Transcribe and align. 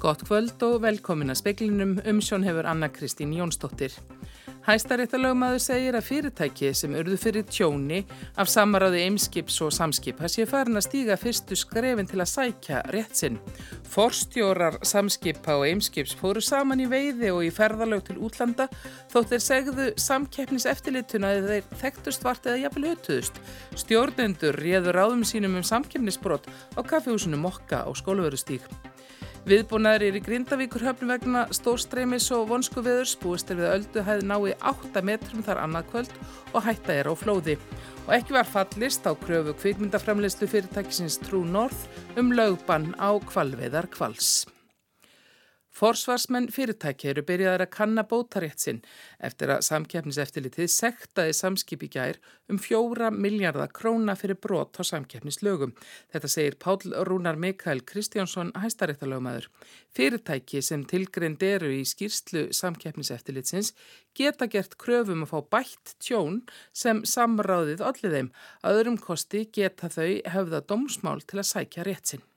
Gott 0.00 0.22
kvöld 0.24 0.62
og 0.64 0.78
velkomin 0.80 1.28
að 1.28 1.42
speklinum 1.42 1.98
umsjón 2.08 2.46
hefur 2.46 2.64
Anna 2.64 2.88
Kristín 2.88 3.34
Jónsdóttir. 3.36 3.92
Hæstaréttalögmaður 4.64 5.60
segir 5.60 5.96
að 5.98 6.06
fyrirtæki 6.06 6.70
sem 6.76 6.94
urðu 6.96 7.18
fyrir 7.20 7.44
tjóni 7.44 7.98
af 8.40 8.48
samaráði 8.48 9.02
eimskips 9.04 9.58
og 9.66 9.74
samskipa 9.76 10.28
sé 10.32 10.46
farin 10.48 10.80
að 10.80 10.86
stíga 10.86 11.18
fyrstu 11.20 11.58
skrefin 11.58 12.08
til 12.08 12.22
að 12.24 12.30
sækja 12.32 12.80
rétt 12.96 13.20
sinn. 13.20 13.36
Forstjórar 13.92 14.78
samskipa 14.88 15.58
og 15.60 15.66
eimskips 15.68 16.16
fóru 16.16 16.40
saman 16.44 16.80
í 16.80 16.88
veiði 16.88 17.32
og 17.34 17.44
í 17.44 17.50
ferðalög 17.52 18.06
til 18.08 18.16
útlanda 18.24 18.70
þótt 19.12 19.34
þeir 19.34 19.44
segðu 19.48 19.90
samkeppnis 20.00 20.68
eftirlituna 20.70 21.34
eða 21.36 21.58
þeir 21.58 21.82
þekktust 21.82 22.24
vart 22.24 22.48
eða 22.48 22.62
jafnvel 22.64 22.94
hötuðust. 22.94 23.42
Stjórnendur 23.84 24.56
réður 24.64 25.02
áðum 25.04 25.28
sínum 25.28 25.60
um 25.60 25.66
samkeppnisbrott 25.74 26.48
á 26.48 26.80
kaffihúsinu 26.80 27.36
Mokka 27.40 27.84
á 27.84 27.90
skólaverustík. 27.92 28.64
Viðbúnaður 29.48 30.02
er 30.04 30.16
í 30.18 30.20
Grindavíkur 30.20 30.82
höfnum 30.84 31.14
vegna 31.14 31.46
stórstreymis 31.56 32.26
og 32.36 32.50
vonsku 32.50 32.82
viðurs 32.84 33.14
búist 33.22 33.48
er 33.48 33.56
við 33.56 33.70
ölduhæð 33.70 34.26
nái 34.28 34.52
8 34.68 35.02
metrum 35.08 35.46
þar 35.46 35.62
annað 35.62 35.88
kvöld 35.94 36.12
og 36.52 36.66
hætta 36.68 36.98
er 36.98 37.08
á 37.08 37.14
flóði. 37.16 37.56
Og 38.04 38.12
ekki 38.18 38.36
var 38.36 38.52
fallist 38.52 39.08
á 39.08 39.16
kröfu 39.16 39.56
kvikmyndaframleyslu 39.62 40.50
fyrirtækisins 40.52 41.16
True 41.24 41.48
North 41.48 41.88
um 42.20 42.34
lögbann 42.36 42.92
á 43.00 43.16
kvalveðar 43.32 43.88
kvals. 43.96 44.44
Forsvarsmenn 45.80 46.50
fyrirtæki 46.52 47.08
eru 47.08 47.22
byrjaðar 47.24 47.62
að 47.64 47.70
kanna 47.72 48.02
bótarétt 48.04 48.60
sinn 48.60 48.82
eftir 49.24 49.48
að 49.54 49.62
samkeppniseftilitið 49.64 50.68
sektaði 50.68 51.32
samskip 51.38 51.86
í 51.86 51.88
gær 51.94 52.18
um 52.52 52.58
fjóra 52.60 53.08
miljardar 53.14 53.72
króna 53.72 54.12
fyrir 54.20 54.36
brot 54.44 54.76
á 54.76 54.84
samkeppnislögum. 54.84 55.72
Þetta 56.12 56.28
segir 56.34 56.58
Pál 56.60 56.84
Rúnar 57.08 57.40
Mikael 57.40 57.80
Kristjánsson 57.88 58.52
hæstaréttalögmaður. 58.60 59.48
Fyrirtæki 59.96 60.60
sem 60.60 60.84
tilgrind 60.84 61.40
eru 61.48 61.72
í 61.72 61.80
skýrslu 61.88 62.50
samkeppniseftilitsins 62.60 63.72
geta 64.12 64.50
gert 64.52 64.76
kröfum 64.76 65.24
að 65.24 65.32
fá 65.32 65.38
bætt 65.56 65.94
tjón 65.96 66.42
sem 66.76 67.06
samráðið 67.08 67.86
allir 67.88 68.18
þeim. 68.18 68.34
Öðrum 68.68 69.00
kosti 69.00 69.46
geta 69.48 69.88
þau 69.88 70.20
höfða 70.36 70.60
dómsmál 70.60 71.24
til 71.24 71.40
að 71.40 71.54
sækja 71.54 71.88
rétt 71.88 72.12
sinn. 72.12 72.29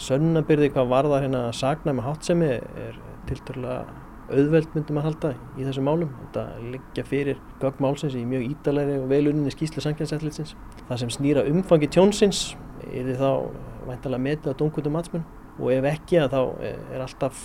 Sönnabyrði 0.00 0.70
hvað 0.72 0.92
varðar 0.94 1.24
hérna 1.26 1.40
að 1.50 1.58
sagna 1.58 1.92
með 1.92 2.06
hátsemi 2.06 2.52
er 2.56 3.00
tilturlega 3.28 3.82
auðveld 4.30 4.74
myndum 4.76 5.00
að 5.00 5.06
halda 5.08 5.30
í 5.58 5.66
þessum 5.66 5.86
málum. 5.88 6.12
Þetta 6.22 6.44
liggja 6.62 7.04
fyrir 7.08 7.40
gögmálsins 7.60 8.16
í 8.16 8.22
mjög 8.28 8.46
ídalegri 8.54 9.00
og 9.02 9.08
veluninni 9.10 9.52
skýslu 9.52 9.82
sankjænsætlitsins. 9.84 10.54
Það 10.88 11.02
sem 11.02 11.12
snýra 11.16 11.44
umfangi 11.50 11.90
tjónsins 11.92 12.44
er 12.88 13.10
þá 13.18 13.50
væntalega 13.88 14.24
metið 14.24 14.54
á 14.54 14.60
dómkvöldum 14.62 14.96
matsmun 14.96 15.26
og 15.58 15.72
ef 15.74 15.88
ekki 15.90 16.20
að 16.22 16.36
þá 16.36 16.40
er 16.70 17.04
alltaf 17.04 17.42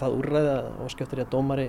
það 0.00 0.16
úrræða 0.18 0.56
og 0.82 0.94
skjöftur 0.94 1.22
ég 1.22 1.28
að 1.28 1.36
dómari 1.36 1.68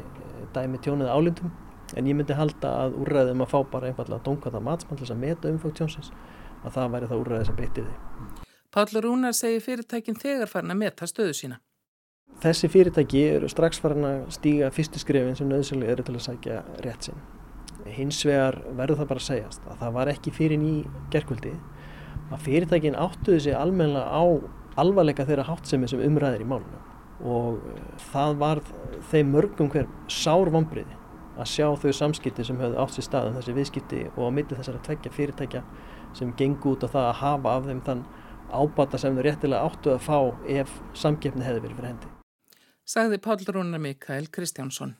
dæmi 0.55 0.81
tjónið 0.81 1.11
álindum. 1.11 1.51
En 1.93 2.07
ég 2.09 2.17
myndi 2.17 2.33
halda 2.33 2.71
að 2.85 2.97
úrræðum 3.03 3.43
að 3.45 3.51
fá 3.51 3.59
bara 3.75 3.91
einfallega 3.91 4.25
dómkvölda 4.25 4.63
matsmann 4.63 4.97
til 4.97 5.05
þess 5.05 5.13
að 5.17 5.21
meta 5.27 5.51
umfang 5.51 5.77
tjónsins 5.77 6.09
að 6.63 6.79
það 6.79 6.95
væri 6.95 7.11
það 7.11 7.23
úrræði 7.25 7.51
sem 7.51 7.59
beitti 7.59 7.85
því. 7.85 8.42
Páll 8.73 8.89
Rúnar 9.05 9.35
segir 9.37 9.61
fyrirtækin 9.61 10.15
þegar 10.17 10.49
farin 10.49 10.73
að 10.73 10.79
meta 10.79 11.05
stöðu 11.05 11.33
sína. 11.37 11.59
Þessi 12.41 12.69
fyrirtæki 12.73 13.19
eru 13.35 13.49
strax 13.51 13.77
farin 13.77 14.07
að 14.07 14.23
stíga 14.33 14.71
fyrstu 14.73 14.97
skrifin 14.97 15.37
sem 15.37 15.51
nöðsynlega 15.51 15.93
eru 15.93 16.05
til 16.07 16.15
að 16.17 16.23
sækja 16.25 16.63
rétt 16.81 17.05
sinn. 17.05 17.19
Hins 17.85 18.23
vegar 18.25 18.57
verður 18.73 19.03
það 19.03 19.11
bara 19.11 19.21
að 19.21 19.27
segjast 19.27 19.67
að 19.69 19.77
það 19.83 19.93
var 19.99 20.11
ekki 20.15 20.33
fyrir 20.33 20.61
ný 20.63 20.71
gerkvöldi 21.13 21.53
að 22.33 22.41
fyrirtækin 22.47 22.97
áttuði 22.97 23.43
sig 23.45 23.59
almenna 23.59 24.07
á 24.09 24.23
alvarleika 24.81 25.27
þeirra 25.29 25.45
háttsemi 25.51 25.91
sem 25.91 26.01
umræðir 26.01 26.41
í 26.41 26.49
málunum 26.49 27.29
og 27.29 27.61
það 28.09 28.35
var 28.41 28.63
þeim 29.11 29.31
mörgum 29.35 29.69
hver 29.69 29.85
sár 30.09 30.49
vombriði 30.49 30.97
að 31.37 31.49
sjá 31.53 31.67
þau 31.77 31.91
samskipti 31.99 32.45
sem 32.47 32.57
höfðu 32.57 32.81
átt 32.81 32.97
sér 32.97 33.05
staðan 33.05 33.35
um 33.35 33.37
þessi 33.37 33.57
viðskipti 33.59 34.01
og 34.15 34.25
á 34.25 34.29
milli 34.33 34.57
þessara 34.57 34.81
tveggja 34.85 35.13
fyrirtækja 35.13 35.63
sem 36.17 36.33
gengur 36.39 36.73
út 36.73 36.85
á 36.85 36.89
það 36.89 37.07
að 37.11 37.19
hafa 37.21 37.53
af 37.53 37.69
þeim 37.69 37.85
þann 37.85 38.05
ábata 38.53 38.99
sem 39.01 39.15
þau 39.15 39.25
réttilega 39.25 39.69
áttu 39.69 39.93
að 39.93 40.03
fá 40.07 40.19
ef 40.61 40.75
samkeppni 40.97 41.45
hefði 41.45 41.65
verið 41.65 41.79
fyrir 41.79 41.91
hendi. 41.91 42.11
Sagði 42.83 43.23
Pál 43.23 43.39
Rúnar 43.47 43.81
Mikael 43.81 44.27
Kristjánsson. 44.31 44.97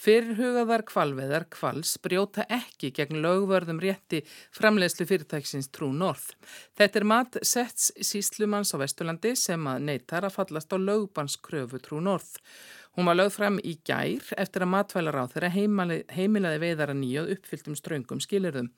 Fyrirhugaðar 0.00 0.80
kvalveðar 0.88 1.44
kvals 1.52 1.98
brjóta 2.00 2.46
ekki 2.48 2.88
gegn 2.96 3.18
lögvörðum 3.20 3.82
rétti 3.82 4.22
framleiðslu 4.56 5.04
fyrirtæksins 5.10 5.68
True 5.68 5.92
North. 5.92 6.38
Þetta 6.78 7.00
er 7.02 7.06
mat 7.10 7.36
setts 7.44 7.90
síslumanns 8.00 8.72
á 8.72 8.80
Vesturlandi 8.80 9.34
sem 9.36 9.68
að 9.68 9.84
neytar 9.90 10.24
að 10.24 10.38
fallast 10.38 10.72
á 10.72 10.80
lögbanskröfu 10.80 11.82
True 11.84 12.00
North. 12.06 12.40
Hún 12.96 13.10
var 13.10 13.20
lögð 13.20 13.36
fram 13.36 13.60
í 13.60 13.76
gær 13.84 14.32
eftir 14.40 14.64
að 14.64 14.72
matvælar 14.72 15.20
á 15.20 15.24
þeirra 15.30 15.52
heimilaði 15.52 16.62
veiðara 16.64 16.96
nýjöð 16.96 17.34
uppfylltum 17.36 17.76
ströngum 17.76 18.24
skilirðum. 18.24 18.72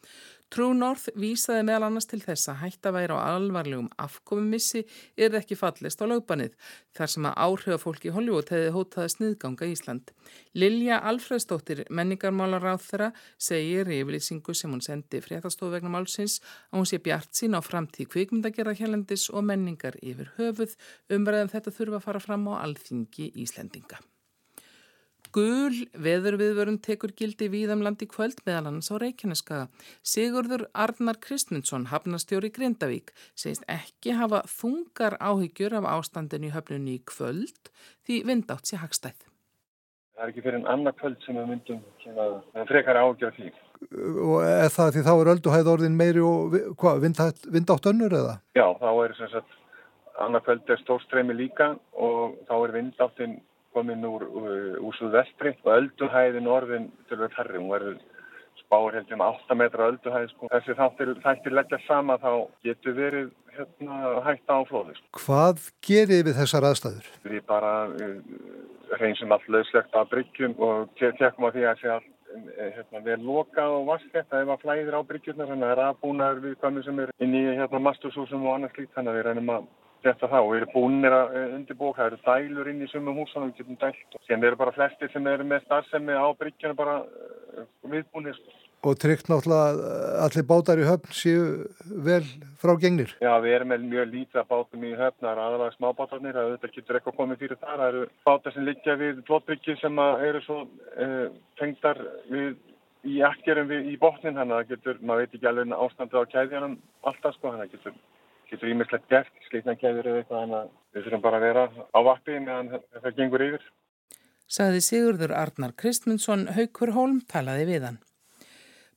True 0.52 0.74
North 0.76 1.08
vísaði 1.16 1.62
meðal 1.64 1.86
annars 1.86 2.04
til 2.10 2.18
þess 2.20 2.50
að 2.52 2.58
hætta 2.60 2.90
væri 2.92 3.14
á 3.16 3.24
alvarlegum 3.24 3.86
afkomumissi 4.04 4.82
er 5.16 5.32
ekki 5.38 5.56
fallist 5.56 6.04
á 6.04 6.06
lögbannið 6.10 6.58
þar 6.92 7.12
sem 7.14 7.28
að 7.30 7.38
áhrifafólki 7.46 8.10
í 8.10 8.12
Hollywood 8.12 8.52
hefði 8.52 8.74
hótaði 8.74 9.14
sniðganga 9.14 9.70
Ísland. 9.72 10.12
Lilja 10.52 11.00
Alfredsdóttir, 11.08 11.86
menningarmálar 11.88 12.68
á 12.68 12.76
þeirra, 12.76 13.10
segir 13.40 13.88
í 13.88 14.02
yfirlýsingu 14.04 14.52
sem 14.52 14.76
hún 14.76 14.84
sendi 14.84 15.24
fréttastofu 15.24 15.72
vegna 15.72 15.96
málsins 15.96 16.42
að 16.68 16.82
hún 16.82 16.92
sé 16.92 17.00
bjart 17.00 17.32
sín 17.32 17.56
á 17.56 17.64
framtíð 17.64 18.12
kvikmyndagerða 18.12 18.76
hérlendis 18.76 19.30
og 19.32 19.48
menningar 19.48 19.96
yfir 20.04 20.34
höfuð 20.36 20.76
umræðan 21.16 21.56
þetta 21.56 21.78
þurfa 21.80 22.02
að 22.02 22.08
fara 22.10 22.26
fram 22.28 22.50
á 22.52 22.60
alþingi 22.60 23.32
Íslendinga. 23.40 24.04
Gul 25.32 25.86
veðurviðvörun 25.96 26.76
tekur 26.84 27.14
gildi 27.16 27.46
víðamland 27.48 28.02
í 28.04 28.08
kvöld 28.10 28.42
meðal 28.44 28.66
annars 28.68 28.90
á 28.92 29.00
Reykjaneskaga. 29.00 29.68
Sigurður 30.04 30.66
Arnar 30.76 31.16
Kristmundsson, 31.24 31.86
hafnastjóri 31.88 32.50
Grindavík, 32.52 33.14
segist 33.32 33.64
ekki 33.72 34.12
hafa 34.18 34.42
þungar 34.44 35.16
áhyggjur 35.16 35.78
af 35.78 35.86
ástandinu 35.88 36.50
í 36.50 36.52
höfnunni 36.52 36.98
í 36.98 37.04
kvöld 37.08 37.70
því 38.04 38.18
vindátt 38.28 38.68
sé 38.68 38.76
hagstæð. 38.82 39.16
Það 40.12 40.26
er 40.26 40.32
ekki 40.34 40.44
fyrir 40.44 40.58
en 40.58 40.68
annað 40.68 40.98
kvöld 40.98 41.24
sem 41.24 41.38
við 41.40 41.48
myndum 41.48 41.80
að 42.26 42.66
frekar 42.68 43.00
áhyggjur 43.00 43.30
af 43.30 43.38
því. 43.38 43.52
Og 44.26 44.36
er 44.44 44.68
það 44.74 44.90
því 44.94 45.04
þá 45.06 45.12
er 45.14 45.30
ölduhæð 45.32 45.70
orðin 45.72 45.96
meiri 45.96 46.26
og 46.26 46.58
hvað, 46.82 47.06
vindátt 47.56 47.88
önnur 47.88 48.18
eða? 48.20 48.36
Já, 48.52 48.66
þá 48.84 48.90
er 49.06 49.16
sem 49.16 49.32
sagt 49.32 49.56
annað 50.20 50.44
kvöld 50.50 50.74
er 50.76 50.82
stórstreymi 50.82 51.38
líka 51.40 51.70
og 51.96 52.36
þá 52.50 52.54
er 52.58 52.76
vindáttin 52.76 53.40
komin 53.74 54.06
úr, 54.08 54.24
úr 54.80 54.96
Suðvestri 54.98 55.54
og 55.64 55.70
ölduhæðin 55.76 56.50
orðin 56.50 56.88
að 57.10 57.26
verða 57.26 57.58
hún 57.58 57.70
verður 57.72 58.00
spáur 58.60 58.96
heldur 58.96 59.18
um 59.18 59.24
8 59.26 59.56
metra 59.58 59.88
ölduhæð 59.92 60.28
sko. 60.32 60.48
þessi 60.52 60.76
þáttir, 60.78 61.12
þættir 61.24 61.56
leggja 61.58 61.78
sama 61.86 62.18
þá 62.22 62.32
getur 62.64 62.96
verið 62.96 63.30
hérna, 63.56 63.98
hægt 64.26 64.48
á 64.48 64.58
flóði 64.68 64.96
sko. 64.96 65.22
Hvað 65.24 65.66
gerir 65.84 66.24
við 66.28 66.38
þessar 66.40 66.68
aðstæður? 66.70 67.10
Við 67.24 67.44
bara 67.48 67.74
uh, 67.88 68.16
reynsum 69.00 69.34
all 69.34 69.44
lauslegt 69.48 69.96
að 69.96 70.10
bryggjum 70.14 70.56
og 70.68 70.88
tekum 70.98 71.48
á 71.48 71.54
því 71.54 71.68
að 71.68 71.82
sé 71.82 71.92
all 71.96 72.08
hérna, 72.56 73.02
vel 73.04 73.20
lokað 73.26 73.76
og 73.76 73.86
vaskett 73.90 74.32
að 74.32 74.46
ef 74.46 74.52
að 74.54 74.62
flæðir 74.64 74.96
á 74.96 75.00
bryggjurna 75.08 75.48
þannig 75.50 75.66
að 75.66 75.72
það 75.72 75.74
er 75.74 75.84
aðbúnaður 75.86 76.42
við 76.46 76.54
kannum 76.62 76.86
sem 76.86 77.00
er 77.02 77.12
inn 77.24 77.36
í 77.36 77.42
hérna, 77.58 77.80
mastursúsum 77.86 78.46
og 78.46 78.54
annars 78.54 78.72
slíkt 78.76 78.94
þannig 78.96 79.12
að 79.12 79.18
við 79.18 79.26
reynum 79.28 79.52
að 79.52 79.66
þetta 80.06 80.30
það 80.32 80.46
og 80.46 80.50
við 80.52 80.58
erum 80.60 80.72
búinir 80.72 81.14
að 81.16 81.36
eh, 81.36 81.52
undirbúka, 81.58 82.00
það 82.00 82.08
eru 82.10 82.18
dælur 82.26 82.72
inn 82.72 82.82
í 82.82 82.88
sumum 82.90 83.20
húsanum, 83.22 83.52
við 83.52 83.62
getum 83.62 83.78
dælt 83.80 84.16
og 84.16 84.26
síðan 84.26 84.48
eru 84.48 84.58
bara 84.62 84.74
flesti 84.76 85.08
sem 85.12 85.30
eru 85.32 85.46
með 85.48 85.64
starfsemi 85.66 86.18
á 86.18 86.26
bryggjana 86.38 86.78
bara 86.78 86.98
uh, 87.02 87.64
viðbúinir. 87.92 88.40
Og 88.82 88.96
tryggt 88.98 89.28
náttúrulega 89.30 90.24
allir 90.24 90.46
bátar 90.48 90.80
í 90.82 90.86
höfn 90.88 91.14
séu 91.14 91.44
vel 92.06 92.24
frá 92.58 92.72
gengnir? 92.82 93.12
Já, 93.22 93.30
við 93.44 93.54
erum 93.58 93.70
með 93.70 93.84
mjög 93.92 94.08
lítið 94.16 94.48
bátum 94.50 94.86
í 94.88 94.92
höfn, 94.98 95.20
það 95.22 95.30
eru 95.32 95.44
aðalega 95.44 95.76
smábátarnir, 95.76 96.34
það 96.38 96.48
auðvitað 96.48 96.74
getur 96.78 96.98
eitthvað 96.98 97.18
komið 97.20 97.44
fyrir 97.44 97.60
þar, 97.62 97.76
það 97.76 97.88
eru 97.92 98.04
bátar 98.26 98.56
sem 98.56 98.66
liggja 98.66 98.98
við 99.04 99.22
flótbryggju 99.28 99.78
sem 99.78 100.02
eru 100.30 100.42
svo 100.46 100.58
uh, 100.66 101.28
tengdar 101.62 102.02
við 102.32 102.58
í 103.02 103.22
akkerum 103.26 103.70
við 103.70 103.92
í 103.92 103.94
botnin, 104.02 104.34
þannig 104.38 104.56
að 104.56 104.60
það 104.60 104.74
getur, 104.74 104.98
maður 105.02 105.22
veit 105.22 105.38
ekki 105.38 105.48
alveg 105.50 105.78
ástandið 105.86 106.18
á 106.22 106.32
kæðjanum 106.34 106.76
alltaf 107.10 107.38
sko, 107.38 107.50
þannig 107.50 107.64
að 107.68 107.72
getur 107.76 107.96
getur 108.52 108.72
ímislegt 108.72 109.08
gert, 109.10 109.32
slítnankæður 109.48 110.10
eða 110.10 110.22
eitthvað, 110.22 110.56
að 110.58 110.70
við 110.92 111.06
þurfum 111.06 111.24
bara 111.24 111.40
að 111.40 111.46
vera 111.48 111.64
á 111.72 112.00
vappi 112.08 112.38
meðan 112.38 112.72
það 113.00 113.16
gengur 113.18 113.46
yfir. 113.48 113.66
Saði 114.52 114.80
Sigurður 114.84 115.32
Arnar 115.32 115.72
Kristmundsson, 115.80 116.48
Haukur 116.52 116.92
Holm 116.96 117.22
talaði 117.32 117.68
við 117.70 117.86
hann. 117.88 118.00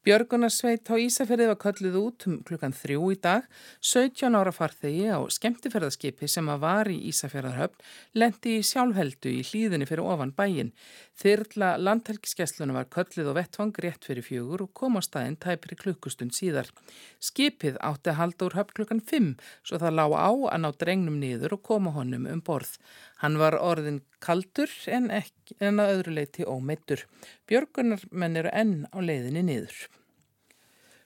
Björgunarsveit 0.05 0.85
á 0.93 1.01
Ísafjörði 1.01 1.47
var 1.49 1.57
kölluð 1.57 1.95
út 1.97 2.25
um 2.29 2.35
klukkan 2.45 2.75
þrjú 2.77 3.07
í 3.09 3.15
dag. 3.17 3.47
17 3.81 4.35
ára 4.37 4.51
farþegi 4.53 5.07
á 5.09 5.17
skemmtifærðarskipi 5.33 6.29
sem 6.29 6.45
að 6.53 6.59
var 6.61 6.89
í 6.93 6.99
Ísafjörðarhöfn 7.09 7.81
lendi 8.21 8.53
í 8.59 8.67
sjálfheldu 8.69 9.33
í 9.33 9.41
hlýðinni 9.49 9.87
fyrir 9.89 10.05
ofan 10.05 10.35
bæin. 10.37 10.69
Þyrla 11.17 11.71
landhelgiskessluna 11.81 12.77
var 12.77 12.85
kölluð 12.93 13.31
og 13.31 13.39
vettvang 13.39 13.73
rétt 13.81 14.05
fyrir 14.05 14.27
fjögur 14.27 14.67
og 14.67 14.75
kom 14.77 14.99
á 14.99 15.01
staðinn 15.01 15.39
tæpri 15.41 15.73
klukkustund 15.81 16.37
síðar. 16.37 16.69
Skipið 17.17 17.81
átti 17.81 18.13
að 18.13 18.19
halda 18.21 18.45
úr 18.45 18.59
höfn 18.59 18.77
klukkan 18.77 19.01
5 19.01 19.31
svo 19.65 19.81
það 19.81 19.97
lág 20.03 20.13
á 20.21 20.29
að 20.29 20.61
ná 20.61 20.69
drengnum 20.77 21.17
niður 21.17 21.57
og 21.57 21.65
koma 21.65 21.97
honum 21.97 22.29
um 22.29 22.45
borð. 22.45 22.77
Hann 23.25 23.41
var 23.41 23.57
orðin 23.57 24.03
kaldur 24.25 24.71
en, 24.91 25.11
ekki, 25.13 25.57
en 25.61 25.83
að 25.83 25.93
öðru 25.97 26.15
leiti 26.17 26.47
ómeittur. 26.47 27.05
Björgunarmenn 27.49 28.41
eru 28.41 28.51
enn 28.53 28.81
á 28.89 28.97
leiðinni 28.99 29.45
niður. 29.45 29.85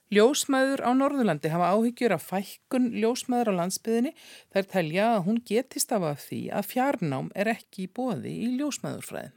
Ljósmaður 0.10 0.82
á 0.82 0.90
Norðurlandi 0.98 1.52
hafa 1.54 1.68
áhyggjur 1.76 2.16
af 2.16 2.24
fækkun 2.32 2.88
ljósmaður 2.98 3.52
á 3.54 3.60
landsbyðinni 3.60 4.16
þær 4.56 4.70
telja 4.72 5.10
að 5.12 5.26
hún 5.28 5.44
getist 5.46 5.92
af 5.94 6.08
því 6.24 6.40
að 6.50 6.72
fjarnám 6.72 7.28
er 7.38 7.52
ekki 7.52 7.86
í 7.86 7.92
bóði 7.94 8.32
í 8.48 8.48
ljósmaðurfræðin. 8.56 9.36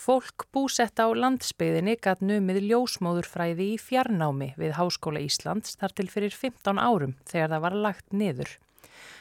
Fólk 0.00 0.46
búsett 0.52 1.00
á 1.00 1.08
landsbyðinni 1.12 1.96
gatt 2.00 2.20
numið 2.20 2.60
ljósmóðurfræði 2.68 3.70
í 3.74 3.80
fjarnámi 3.80 4.52
við 4.60 4.76
Háskóla 4.76 5.20
Íslands 5.24 5.80
þar 5.80 5.96
til 5.96 6.08
fyrir 6.12 6.36
15 6.36 6.80
árum 6.80 7.16
þegar 7.28 7.54
það 7.54 7.64
var 7.64 7.76
lagt 7.86 8.12
niður. 8.12 8.52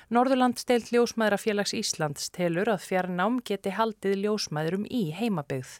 Norðurlandsteilt 0.09 0.87
ljósmaðurafélags 0.89 1.75
Íslands 1.77 2.31
telur 2.33 2.71
að 2.73 2.81
fjarnám 2.81 3.35
geti 3.45 3.69
haldið 3.77 4.15
ljósmaðurum 4.23 4.87
í 4.89 5.03
heimabegð. 5.13 5.75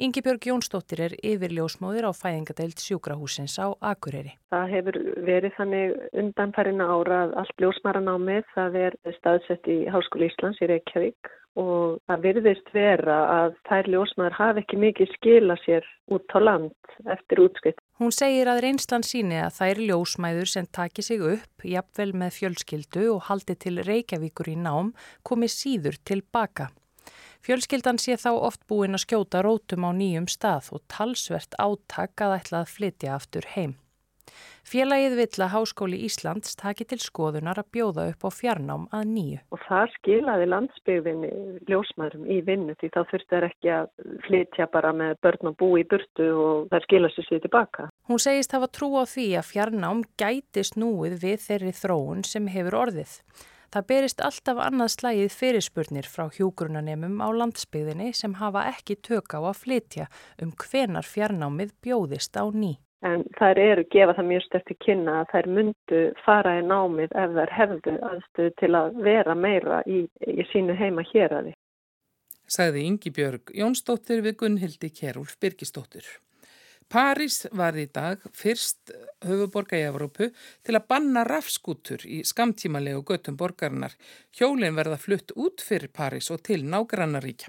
Ingi 0.00 0.22
Björg 0.24 0.46
Jónsdóttir 0.48 1.02
er 1.04 1.14
yfir 1.20 1.52
ljósmóðir 1.52 2.08
á 2.08 2.16
fæðingadeilt 2.16 2.80
sjúkrahúsins 2.80 3.58
á 3.60 3.76
Akureyri. 3.76 4.32
Það 4.56 4.72
hefur 4.72 4.98
verið 5.28 5.52
þannig 5.58 5.92
undanfærina 6.22 6.88
ára 6.94 7.18
að 7.26 7.36
allt 7.42 7.60
ljósmaðuranámið 7.66 8.48
það 8.54 8.80
er 8.86 8.96
staðsett 9.18 9.68
í 9.68 9.78
Háskóli 9.92 10.32
Íslands 10.32 10.64
í 10.64 10.72
Reykjavík 10.72 11.32
og 11.60 12.00
það 12.08 12.24
virðist 12.24 12.72
vera 12.72 13.18
að 13.36 13.60
þær 13.68 13.92
ljósmaður 13.98 14.38
hafi 14.40 14.64
ekki 14.64 14.80
mikið 14.88 15.16
skila 15.18 15.60
sér 15.66 15.92
út 16.08 16.32
á 16.32 16.40
land 16.40 16.96
eftir 17.12 17.44
útskipt. 17.44 17.81
Hún 18.02 18.10
segir 18.10 18.48
að 18.50 18.64
reynslan 18.64 19.04
síni 19.06 19.36
að 19.38 19.60
þær 19.60 19.80
ljósmæður 19.86 20.48
sem 20.50 20.64
taki 20.74 21.04
sig 21.06 21.20
upp, 21.22 21.62
jafnvel 21.62 22.08
með 22.18 22.32
fjölskyldu 22.34 23.04
og 23.12 23.20
haldi 23.28 23.54
til 23.62 23.76
Reykjavíkur 23.86 24.50
í 24.50 24.56
nám, 24.58 24.90
komi 25.22 25.46
síður 25.46 26.00
tilbaka. 26.10 26.72
Fjölskyldan 27.46 28.02
sé 28.02 28.16
þá 28.18 28.32
oft 28.34 28.66
búin 28.66 28.98
að 28.98 29.04
skjóta 29.04 29.44
rótum 29.46 29.86
á 29.86 29.94
nýjum 29.94 30.26
stað 30.26 30.72
og 30.74 30.82
talsvert 30.90 31.54
áttak 31.62 32.26
að 32.26 32.34
ætla 32.40 32.64
að 32.64 32.74
flytja 32.74 33.14
aftur 33.20 33.46
heim. 33.54 33.78
Félagið 34.66 35.16
vill 35.18 35.44
að 35.44 35.52
Háskóli 35.52 36.00
Íslands 36.06 36.56
taki 36.60 36.86
til 36.88 36.98
skoðunar 37.02 37.60
að 37.60 37.70
bjóða 37.76 38.06
upp 38.12 38.26
á 38.26 38.30
fjarnám 38.32 38.88
að 38.94 39.06
nýju. 39.12 39.38
Og 39.52 39.62
það 39.68 39.94
skilaði 39.96 40.48
landsbyggvinni 40.52 41.32
ljósmaðurum 41.70 42.26
í 42.30 42.40
vinnu 42.46 42.76
því 42.80 42.92
þá 42.94 43.00
þurfti 43.12 43.34
það 43.34 43.48
ekki 43.50 43.72
að 43.76 43.88
flytja 44.26 44.68
bara 44.72 44.92
með 44.96 45.16
börn 45.26 45.52
og 45.52 45.56
bú 45.60 45.70
í 45.80 45.86
burtu 45.88 46.28
og 46.32 46.68
það 46.72 46.86
skilaði 46.88 47.26
sér 47.28 47.46
tilbaka. 47.46 47.88
Hún 48.08 48.22
segist 48.22 48.54
hafa 48.56 48.70
trú 48.70 48.92
á 48.98 49.04
því 49.04 49.28
að 49.40 49.48
fjarnám 49.52 50.04
gæti 50.20 50.66
snúið 50.66 51.18
við 51.24 51.40
þeirri 51.46 51.74
þróun 51.82 52.22
sem 52.28 52.52
hefur 52.52 52.78
orðið. 52.86 53.18
Það 53.72 53.86
berist 53.88 54.18
alltaf 54.20 54.58
annað 54.60 54.90
slægið 54.92 55.30
fyrirspurnir 55.32 56.08
frá 56.12 56.26
hjúgrunanemum 56.36 57.22
á 57.24 57.28
landsbyggðinni 57.32 58.10
sem 58.12 58.34
hafa 58.36 58.66
ekki 58.68 58.98
tök 59.00 59.32
á 59.32 59.40
að 59.40 59.60
flytja 59.62 60.08
um 60.44 60.52
hvenar 60.60 61.08
fjarnámið 61.08 61.72
bjóðist 61.80 62.36
á 62.36 62.44
ný. 62.52 62.74
En 63.02 63.24
þær 63.34 63.58
eru 63.58 63.84
gefa 63.90 64.14
það 64.14 64.28
mjög 64.28 64.44
sterti 64.46 64.76
kynna 64.84 65.14
að 65.20 65.30
þær 65.32 65.48
myndu 65.56 66.02
fara 66.22 66.52
í 66.60 66.66
námið 66.66 67.16
ef 67.18 67.32
þær 67.38 67.54
hefðu 67.58 67.94
aðstöðu 68.08 68.52
til 68.62 68.72
að 68.78 69.00
vera 69.06 69.34
meira 69.34 69.80
í, 69.90 70.04
í 70.06 70.46
sínu 70.52 70.76
heima 70.78 71.02
hér 71.10 71.34
að 71.38 71.48
því. 71.48 71.54
Sagði 72.52 72.84
Ingi 72.86 73.10
Björg 73.16 73.54
Jónsdóttir 73.58 74.22
við 74.22 74.36
Gunnhildi 74.42 74.92
Kjærúlf 74.94 75.34
Birgisdóttir. 75.42 76.06
París 76.92 77.46
var 77.56 77.76
í 77.80 77.86
dag 77.88 78.20
fyrst 78.36 78.92
höfuborga 79.24 79.78
í 79.80 79.86
Evrópu 79.88 80.28
til 80.66 80.74
að 80.76 80.86
banna 80.92 81.22
rafskútur 81.24 82.04
í 82.04 82.20
skamtímalegu 82.28 83.00
göttum 83.08 83.38
borgarinnar. 83.40 83.94
Hjólinn 84.36 84.76
verða 84.76 84.98
flutt 85.00 85.32
út 85.34 85.64
fyrir 85.64 85.88
París 85.88 86.28
og 86.34 86.42
til 86.44 86.60
nágrannaríkja. 86.68 87.48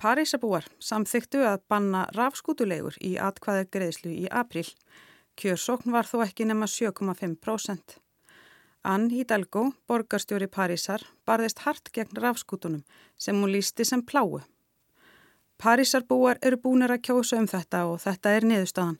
Parísabúar 0.00 0.64
samþyktu 0.80 1.42
að 1.44 1.58
banna 1.68 2.06
rafskútulegur 2.16 2.94
í 3.04 3.18
atkvæða 3.20 3.66
greiðslu 3.68 4.12
í 4.16 4.30
april. 4.32 4.64
Kjörsókn 5.36 5.92
var 5.92 6.08
þó 6.08 6.22
ekki 6.24 6.46
nema 6.48 6.68
7,5%. 6.72 7.98
Ann 8.80 9.10
Hidalgo, 9.12 9.66
borgarstjóri 9.84 10.48
Parísar, 10.48 11.04
barðist 11.28 11.60
hart 11.66 11.92
gegn 11.92 12.16
rafskútunum 12.16 12.80
sem 13.20 13.36
hún 13.36 13.52
lísti 13.52 13.84
sem 13.84 14.00
pláu. 14.00 14.40
Parísarbúar 15.60 16.40
eru 16.40 16.56
búinir 16.56 16.96
að 16.96 17.04
kjósa 17.10 17.36
um 17.36 17.50
þetta 17.50 17.84
og 17.92 18.00
þetta 18.00 18.36
er 18.38 18.48
niðurstaðan. 18.48 18.98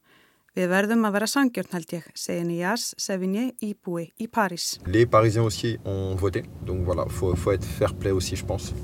Við 0.52 0.68
verðum 0.68 1.08
að 1.08 1.16
vera 1.16 1.32
sangjörn 1.32 1.76
held 1.78 1.92
ég, 1.96 2.06
segir 2.12 2.44
Nias 2.44 2.90
Sevigné 3.00 3.54
íbúi 3.64 4.10
í 4.20 4.28
París. 4.28 4.74
Les 4.84 5.08
Parisiens 5.08 5.48
aussi 5.48 5.78
ont 5.80 6.20
voté, 6.20 6.44
donc 6.66 6.84
voilà, 6.84 7.08
faut, 7.08 7.32
faut 7.38 7.54
être 7.56 7.64
fair 7.64 7.94
play 7.94 8.12
aussi, 8.12 8.36
je 8.36 8.44
pense. 8.44 8.74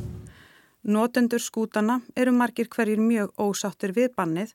Notendur 0.87 1.43
skútana 1.43 1.97
eru 2.15 2.31
margir 2.31 2.69
hverjir 2.71 3.01
mjög 3.03 3.33
ósáttur 3.43 3.91
við 3.91 4.13
bannið 4.15 4.53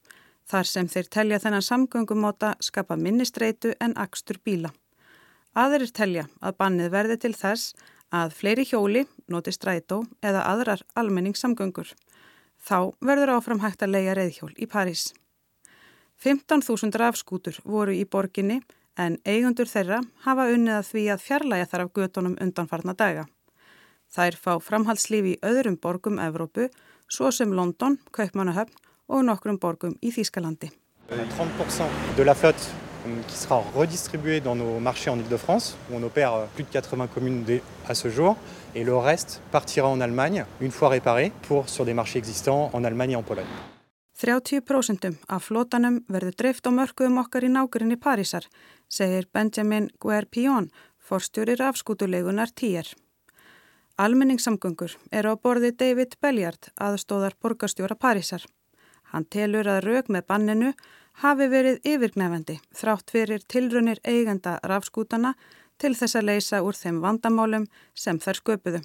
þar 0.47 0.67
sem 0.69 0.87
þeir 0.87 1.09
telja 1.11 1.39
þennan 1.43 1.65
samgöngumóta 1.65 2.53
skapa 2.63 2.95
minnistreitu 2.95 3.73
en 3.83 3.97
akstur 3.99 4.39
bíla. 4.39 4.71
Aðrir 5.51 5.91
telja 5.91 6.29
að 6.39 6.55
bannið 6.63 6.93
verði 6.93 7.17
til 7.25 7.33
þess 7.35 7.73
að 8.15 8.31
fleiri 8.37 8.63
hjóli 8.69 9.01
noti 9.27 9.51
strætó 9.51 10.05
eða 10.23 10.45
aðrar 10.53 10.85
almenningssamgöngur. 10.95 11.91
Þá 12.63 12.95
verður 13.03 13.33
áfram 13.35 13.59
hægt 13.59 13.83
að 13.83 13.97
leia 13.97 14.15
reyðhjól 14.15 14.53
í 14.55 14.69
París. 14.71 15.09
15.000 16.23 16.95
rafskútur 16.95 17.59
voru 17.65 17.91
í 17.91 18.07
borginni 18.07 18.61
en 18.95 19.19
eigundur 19.27 19.67
þeirra 19.67 19.99
hafa 20.23 20.47
unnið 20.55 20.79
að 20.79 20.89
því 20.93 21.05
að 21.11 21.23
fjarlæga 21.27 21.69
þar 21.73 21.87
af 21.89 21.93
götonum 21.99 22.39
undanfarna 22.39 22.95
daga. 22.95 23.27
Þær 24.11 24.35
fá 24.35 24.53
framhaldslífi 24.59 25.37
í 25.37 25.39
öðrum 25.47 25.77
borgum 25.79 26.17
Evrópu, 26.19 26.65
svo 27.07 27.29
sem 27.31 27.53
London, 27.55 27.95
Kaupmannahöfn 28.11 28.75
og 29.07 29.23
nokkrum 29.23 29.59
borgum 29.59 29.93
í 30.03 30.11
Þýskalandi. 30.11 30.67
30% 31.11 32.15
de 32.17 32.23
la 32.27 32.35
flotte 32.35 32.67
euh, 33.05 33.21
qui 33.27 33.35
sera 33.35 33.61
redistribuée 33.75 34.41
dans 34.41 34.55
nos 34.55 34.79
marchés 34.79 35.09
en 35.09 35.19
Ile-de-France, 35.19 35.77
où 35.89 35.95
on 35.95 36.03
opère 36.03 36.33
euh, 36.33 36.45
plus 36.55 36.63
de 36.63 36.69
80 36.69 37.07
communes 37.07 37.45
à 37.87 37.95
ce 37.95 38.09
jour, 38.09 38.35
et 38.75 38.83
le 38.83 38.97
reste 38.97 39.41
partira 39.51 39.87
en 39.87 40.01
Allemagne, 40.01 40.45
une 40.59 40.71
fois 40.71 40.89
réparé, 40.89 41.31
pour 41.43 41.69
sur 41.69 41.85
des 41.85 41.93
marchés 41.93 42.19
existants 42.19 42.69
en 42.73 42.83
Allemagne 42.83 43.11
et 43.11 43.15
en 43.15 43.23
Pologne. 43.23 43.45
30% 44.21 45.15
af 45.27 45.43
flotanum 45.43 46.01
verður 46.11 46.35
dreift 46.37 46.67
á 46.67 46.71
mörkuðum 46.71 47.23
okkar 47.23 47.47
í 47.47 47.49
nákværinni 47.49 47.97
Parísar, 47.97 48.43
segir 48.87 49.25
Benjamin 49.33 49.87
Guerpillon, 49.99 50.67
forstjórir 50.99 51.63
afskútulegunar 51.63 52.51
TIER. 52.53 52.91
Almenningssamgöngur 54.01 54.95
eru 55.13 55.33
á 55.33 55.35
borði 55.37 55.69
David 55.77 56.15
Belliard, 56.23 56.71
aðstóðar 56.81 57.35
borgarstjóra 57.37 57.93
Parísar. 57.93 58.41
Hann 59.11 59.27
telur 59.29 59.67
að 59.69 59.83
rauk 59.85 60.09
með 60.09 60.25
banninu 60.31 60.71
hafi 61.21 61.47
verið 61.51 61.77
yfirgnefandi 61.91 62.55
þrátt 62.79 63.13
fyrir 63.13 63.45
tilrunir 63.45 64.01
eigenda 64.01 64.55
rafskútana 64.71 65.35
til 65.77 65.93
þess 65.99 66.17
að 66.17 66.27
leysa 66.31 66.63
úr 66.65 66.79
þeim 66.79 66.97
vandamálum 67.03 67.67
sem 67.93 68.17
þær 68.17 68.41
sköpuðu. 68.41 68.81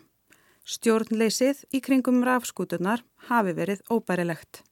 Stjórnleysið 0.67 1.65
í 1.73 1.81
kringum 1.89 2.21
rafskútunar 2.27 3.07
hafi 3.31 3.57
verið 3.57 3.87
óbærilegt. 3.89 4.65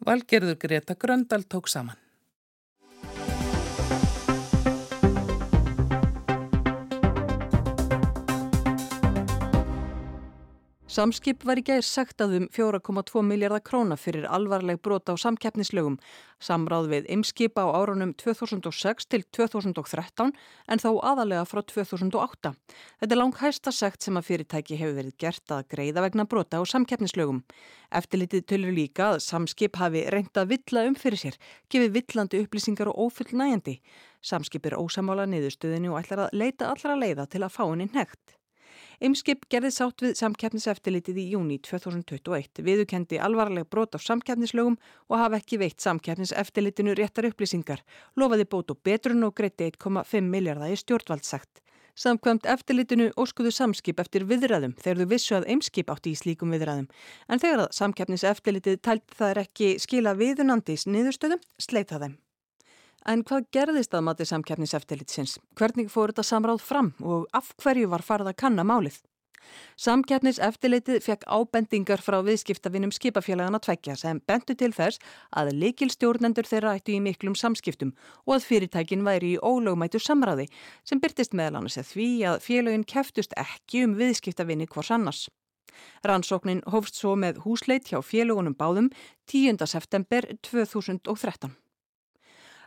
Valgerður 0.00 0.56
Greta 0.64 0.96
Gröndal 0.96 1.44
tók 1.44 1.68
saman. 1.68 2.05
Samskip 10.96 11.42
var 11.44 11.58
í 11.60 11.62
gæðir 11.66 11.84
sagt 11.84 12.22
að 12.24 12.30
um 12.38 12.44
4,2 12.56 13.20
miljardar 13.20 13.60
króna 13.60 13.98
fyrir 14.00 14.24
alvarleg 14.32 14.78
brota 14.80 15.12
á 15.12 15.16
samkeppnislögum. 15.20 15.98
Samráð 16.40 16.86
við 16.88 17.10
ymskipa 17.12 17.66
á 17.68 17.76
árunum 17.76 18.14
2006 18.16 19.04
til 19.12 19.26
2013 19.36 20.32
en 20.32 20.80
þó 20.80 20.94
aðalega 21.04 21.42
frá 21.50 21.60
2008. 21.68 22.54
Þetta 23.02 23.12
er 23.12 23.20
lang 23.20 23.36
hæsta 23.42 23.74
sagt 23.76 24.06
sem 24.06 24.16
að 24.16 24.30
fyrirtæki 24.30 24.78
hefur 24.80 24.96
verið 25.02 25.18
gert 25.20 25.54
að 25.58 25.68
greiða 25.74 26.06
vegna 26.06 26.24
brota 26.24 26.62
á 26.62 26.64
samkeppnislögum. 26.64 27.42
Eftirlitið 28.00 28.48
tölur 28.54 28.72
líka 28.78 29.10
að 29.10 29.20
samskip 29.26 29.76
hafi 29.76 30.06
reynd 30.08 30.32
að 30.32 30.54
villa 30.54 30.86
um 30.88 30.96
fyrir 30.96 31.20
sér, 31.26 31.36
gefið 31.68 31.92
villandi 31.98 32.40
upplýsingar 32.46 32.88
og 32.94 33.10
ófullnægjandi. 33.10 33.82
Samskip 34.24 34.64
er 34.64 34.80
ósamála 34.80 35.28
niðurstöðinu 35.28 35.92
og 35.92 36.00
ætlar 36.00 36.30
að 36.30 36.40
leita 36.40 36.72
allra 36.72 36.96
leiða 36.96 37.28
til 37.28 37.44
að 37.44 37.52
fá 37.52 37.64
henni 37.66 37.90
nekt. 37.92 38.38
Eimskip 38.96 39.44
gerði 39.52 39.70
sátt 39.76 40.00
við 40.00 40.14
samkeppniseftilitið 40.16 41.18
í 41.20 41.26
júni 41.34 41.58
2021, 41.60 42.62
viðukendi 42.64 43.18
alvarleg 43.20 43.68
brot 43.68 43.92
á 43.92 44.00
samkeppnislögum 44.00 44.78
og 45.10 45.20
hafa 45.20 45.36
ekki 45.36 45.58
veitt 45.60 45.84
samkeppniseftilitinu 45.84 46.94
réttar 46.96 47.28
upplýsingar, 47.28 47.84
lofaði 48.16 48.48
bót 48.48 48.72
og 48.72 48.80
betrun 48.86 49.28
og 49.28 49.36
greitti 49.36 49.68
1,5 49.68 50.24
miljardar 50.24 50.72
í 50.72 50.80
stjórnvaldsagt. 50.80 51.60
Samkvæmt 51.96 52.48
eftirlitinu 52.52 53.08
óskuðu 53.16 53.52
samskip 53.56 54.00
eftir 54.00 54.26
viðræðum 54.28 54.74
þegar 54.80 54.98
þau 55.00 55.12
vissu 55.12 55.36
að 55.38 55.48
eimskip 55.52 55.92
átti 55.92 56.12
í 56.12 56.18
slíkum 56.20 56.52
viðræðum. 56.52 56.90
En 57.28 57.40
þegar 57.40 57.66
að 57.66 57.72
samkeppniseftirlitið 57.78 58.82
tælt 58.84 59.16
það 59.16 59.32
er 59.32 59.42
ekki 59.46 59.72
skila 59.80 60.12
viðunandis 60.16 60.84
niðurstöðum, 60.88 61.40
sleita 61.56 62.00
þeim. 62.00 62.20
En 63.06 63.20
hvað 63.22 63.44
gerðist 63.54 63.92
að 63.94 64.02
mati 64.08 64.24
samkeppniseftirlitsins? 64.26 65.36
Hvernig 65.54 65.92
fór 65.92 66.10
þetta 66.10 66.24
samráð 66.26 66.62
fram 66.66 66.88
og 67.06 67.28
af 67.38 67.52
hverju 67.62 67.86
var 67.92 68.02
farið 68.02 68.32
að 68.32 68.40
kanna 68.40 68.64
málið? 68.66 68.96
Samkjarnis 69.78 70.40
eftirleitið 70.42 71.04
fekk 71.04 71.22
ábendingar 71.30 72.00
frá 72.02 72.16
viðskiptavinum 72.26 72.90
skipafélagana 72.90 73.60
tveggja 73.62 73.94
sem 74.00 74.18
bentu 74.26 74.56
til 74.58 74.72
þess 74.74 74.98
að 75.30 75.52
leikilstjórnendur 75.60 76.48
þeirra 76.50 76.72
ættu 76.80 76.96
í 76.96 77.02
miklum 77.04 77.36
samskiptum 77.38 77.92
og 78.24 78.40
að 78.40 78.48
fyrirtækin 78.48 79.04
væri 79.06 79.36
í 79.36 79.38
ólögmætu 79.38 80.00
samráði 80.02 80.48
sem 80.82 80.98
byrtist 80.98 81.36
meðal 81.38 81.60
annars 81.60 81.78
að 81.78 81.92
því 81.92 82.08
að 82.32 82.40
félagin 82.48 82.86
keftust 82.90 83.36
ekki 83.38 83.84
um 83.86 83.94
viðskiptavinni 84.00 84.66
hvors 84.72 84.90
annars. 84.96 85.28
Rannsóknin 86.02 86.64
hófst 86.72 86.98
svo 86.98 87.14
með 87.14 87.38
húsleit 87.44 87.86
hjá 87.92 88.00
félagunum 88.02 88.56
báðum 88.58 88.90
10. 89.30 89.62
september 89.70 90.26
2013. 90.42 91.54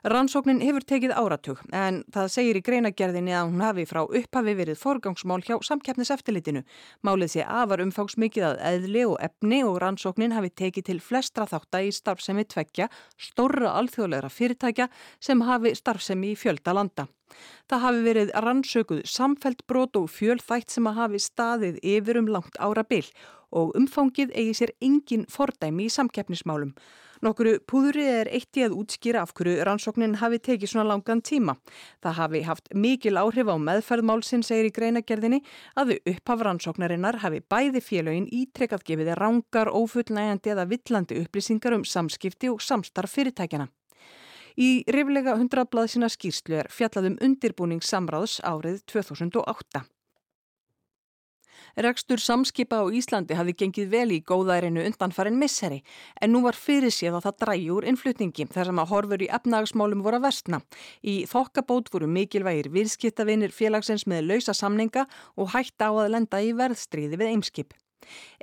Rannsóknin 0.07 0.61
hefur 0.63 0.85
tekið 0.87 1.11
áratug 1.11 1.59
en 1.75 2.03
það 2.15 2.29
segir 2.31 2.55
í 2.55 2.61
greinagerðinni 2.63 3.33
að 3.35 3.49
hún 3.49 3.63
hafi 3.65 3.83
frá 3.89 3.99
upphafi 4.05 4.53
verið 4.55 4.79
forgangsmál 4.79 5.41
hjá 5.43 5.57
samkeppniseftilitinu. 5.67 6.61
Málið 7.03 7.33
sé 7.33 7.43
afar 7.43 7.83
umfáks 7.83 8.15
mikið 8.15 8.45
að 8.47 8.61
eðli 8.69 9.03
og 9.09 9.17
efni 9.27 9.59
og 9.67 9.81
rannsóknin 9.83 10.35
hafi 10.37 10.53
tekið 10.61 10.87
til 10.87 10.99
flestra 11.03 11.47
þáttar 11.51 11.89
í 11.89 11.91
starfsemi 11.91 12.45
tveggja 12.47 12.87
stórra 13.19 13.73
alþjóðlegra 13.81 14.31
fyrirtækja 14.31 14.87
sem 15.19 15.43
hafi 15.43 15.75
starfsemi 15.75 16.31
í 16.31 16.39
fjölda 16.39 16.77
landa. 16.79 17.09
Það 17.67 17.83
hafi 17.83 18.05
verið 18.07 18.33
rannsökuð 18.47 19.03
samfelt 19.03 19.67
brot 19.67 19.99
og 19.99 20.07
fjölþætt 20.15 20.71
sem 20.71 20.87
hafi 20.87 21.19
staðið 21.19 21.83
yfir 21.83 22.23
um 22.23 22.31
langt 22.31 22.55
ára 22.55 22.87
byll 22.87 23.11
og 23.51 23.75
umfangið 23.75 24.31
eigi 24.31 24.55
sér 24.61 24.73
engin 24.79 25.27
fordæmi 25.27 25.89
í 25.89 25.93
samkeppnismálum. 25.93 26.71
Nokkuru 27.19 27.57
púðri 27.67 28.05
er 28.07 28.29
eitt 28.31 28.55
í 28.55 28.63
að 28.63 28.77
útskýra 28.79 29.25
af 29.25 29.33
hverju 29.35 29.65
rannsóknin 29.67 30.13
hafi 30.21 30.37
tekið 30.39 30.71
svona 30.71 30.85
langan 30.93 31.19
tíma. 31.19 31.57
Það 31.99 32.15
hafi 32.15 32.41
haft 32.47 32.71
mikil 32.71 33.19
áhrif 33.19 33.51
á 33.51 33.55
meðferðmálsinn, 33.59 34.45
segir 34.47 34.69
í 34.69 34.71
greinagerðinni, 34.77 35.41
að 35.75 35.91
þau 35.91 36.13
upphaf 36.13 36.45
rannsóknarinnar 36.47 37.19
hafi 37.25 37.43
bæði 37.43 37.83
félögin 37.83 38.31
ítrekkað 38.31 38.87
gefiði 38.87 39.19
rángar, 39.19 39.67
ófullnægandi 39.67 40.55
eða 40.55 40.67
villandi 40.71 41.19
upplýsingar 41.25 41.75
um 41.75 41.83
samskipti 41.83 42.53
og 42.53 42.63
samstarf 42.63 43.17
fyrirtækjana. 43.19 43.67
Í 44.55 44.71
riflega 44.87 45.35
100 45.35 45.67
blað 45.71 45.91
sína 45.91 46.07
skýrslu 46.11 46.61
er 46.63 46.71
fjallaðum 46.71 47.19
undirbúningssamráðs 47.23 48.39
árið 48.47 48.79
2008. 48.87 49.83
Rekstur 51.75 52.21
samskipa 52.21 52.81
á 52.81 52.85
Íslandi 52.91 53.37
hafi 53.39 53.55
gengið 53.57 53.89
vel 53.93 54.07
í 54.15 54.21
góðærinu 54.25 54.85
undanfarin 54.85 55.39
misseri 55.39 55.81
en 56.21 56.33
nú 56.33 56.43
var 56.45 56.57
fyrir 56.59 56.93
séð 56.93 57.19
að 57.19 57.27
það 57.27 57.39
drægi 57.43 57.67
úr 57.75 57.89
innflutningi 57.91 58.47
þar 58.53 58.71
sem 58.71 58.81
að 58.83 58.93
horfur 58.93 59.25
í 59.25 59.31
efnagsmálum 59.39 60.05
voru 60.05 60.21
að 60.21 60.27
versna. 60.29 60.61
Í 61.03 61.25
þokkabót 61.29 61.91
voru 61.93 62.07
mikilvægir 62.07 62.71
viðskiptavinir 62.73 63.55
félagsins 63.55 64.07
með 64.07 64.31
lausa 64.31 64.57
samninga 64.57 65.05
og 65.35 65.53
hætta 65.55 65.91
á 65.91 65.93
að 65.93 66.15
lenda 66.15 66.41
í 66.43 66.55
verðstríði 66.57 67.19
við 67.19 67.35
eimskip. 67.35 67.77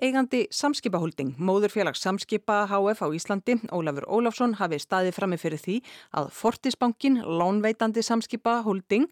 Eigandi 0.02 0.42
samskipaholding, 0.52 1.32
móðurfélags 1.40 2.02
samskipa 2.04 2.58
HF 2.70 3.02
á 3.02 3.08
Íslandi, 3.16 3.56
Ólafur 3.72 4.06
Ólafsson 4.18 4.56
hafi 4.60 4.78
staðið 4.82 5.16
frammi 5.16 5.38
fyrir 5.40 5.62
því 5.62 5.76
að 6.20 6.30
Fortisbankin, 6.36 7.22
lónveitandi 7.24 8.04
samskipaholding, 8.04 9.08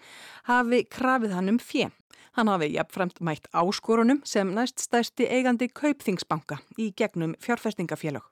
hafi 0.51 0.85
krafið 0.85 1.37
hann 1.39 1.55
um 1.55 1.61
fjö 1.63 1.89
Hann 2.35 2.49
hafi 2.51 2.73
jafnframt 2.75 3.21
mætt 3.23 3.45
áskorunum 3.55 4.19
sem 4.27 4.49
næst 4.57 4.83
stærsti 4.83 5.29
eigandi 5.31 5.69
Kaupþingsbanka 5.71 6.57
í 6.83 6.89
gegnum 6.99 7.37
fjárfestingafélög. 7.39 8.25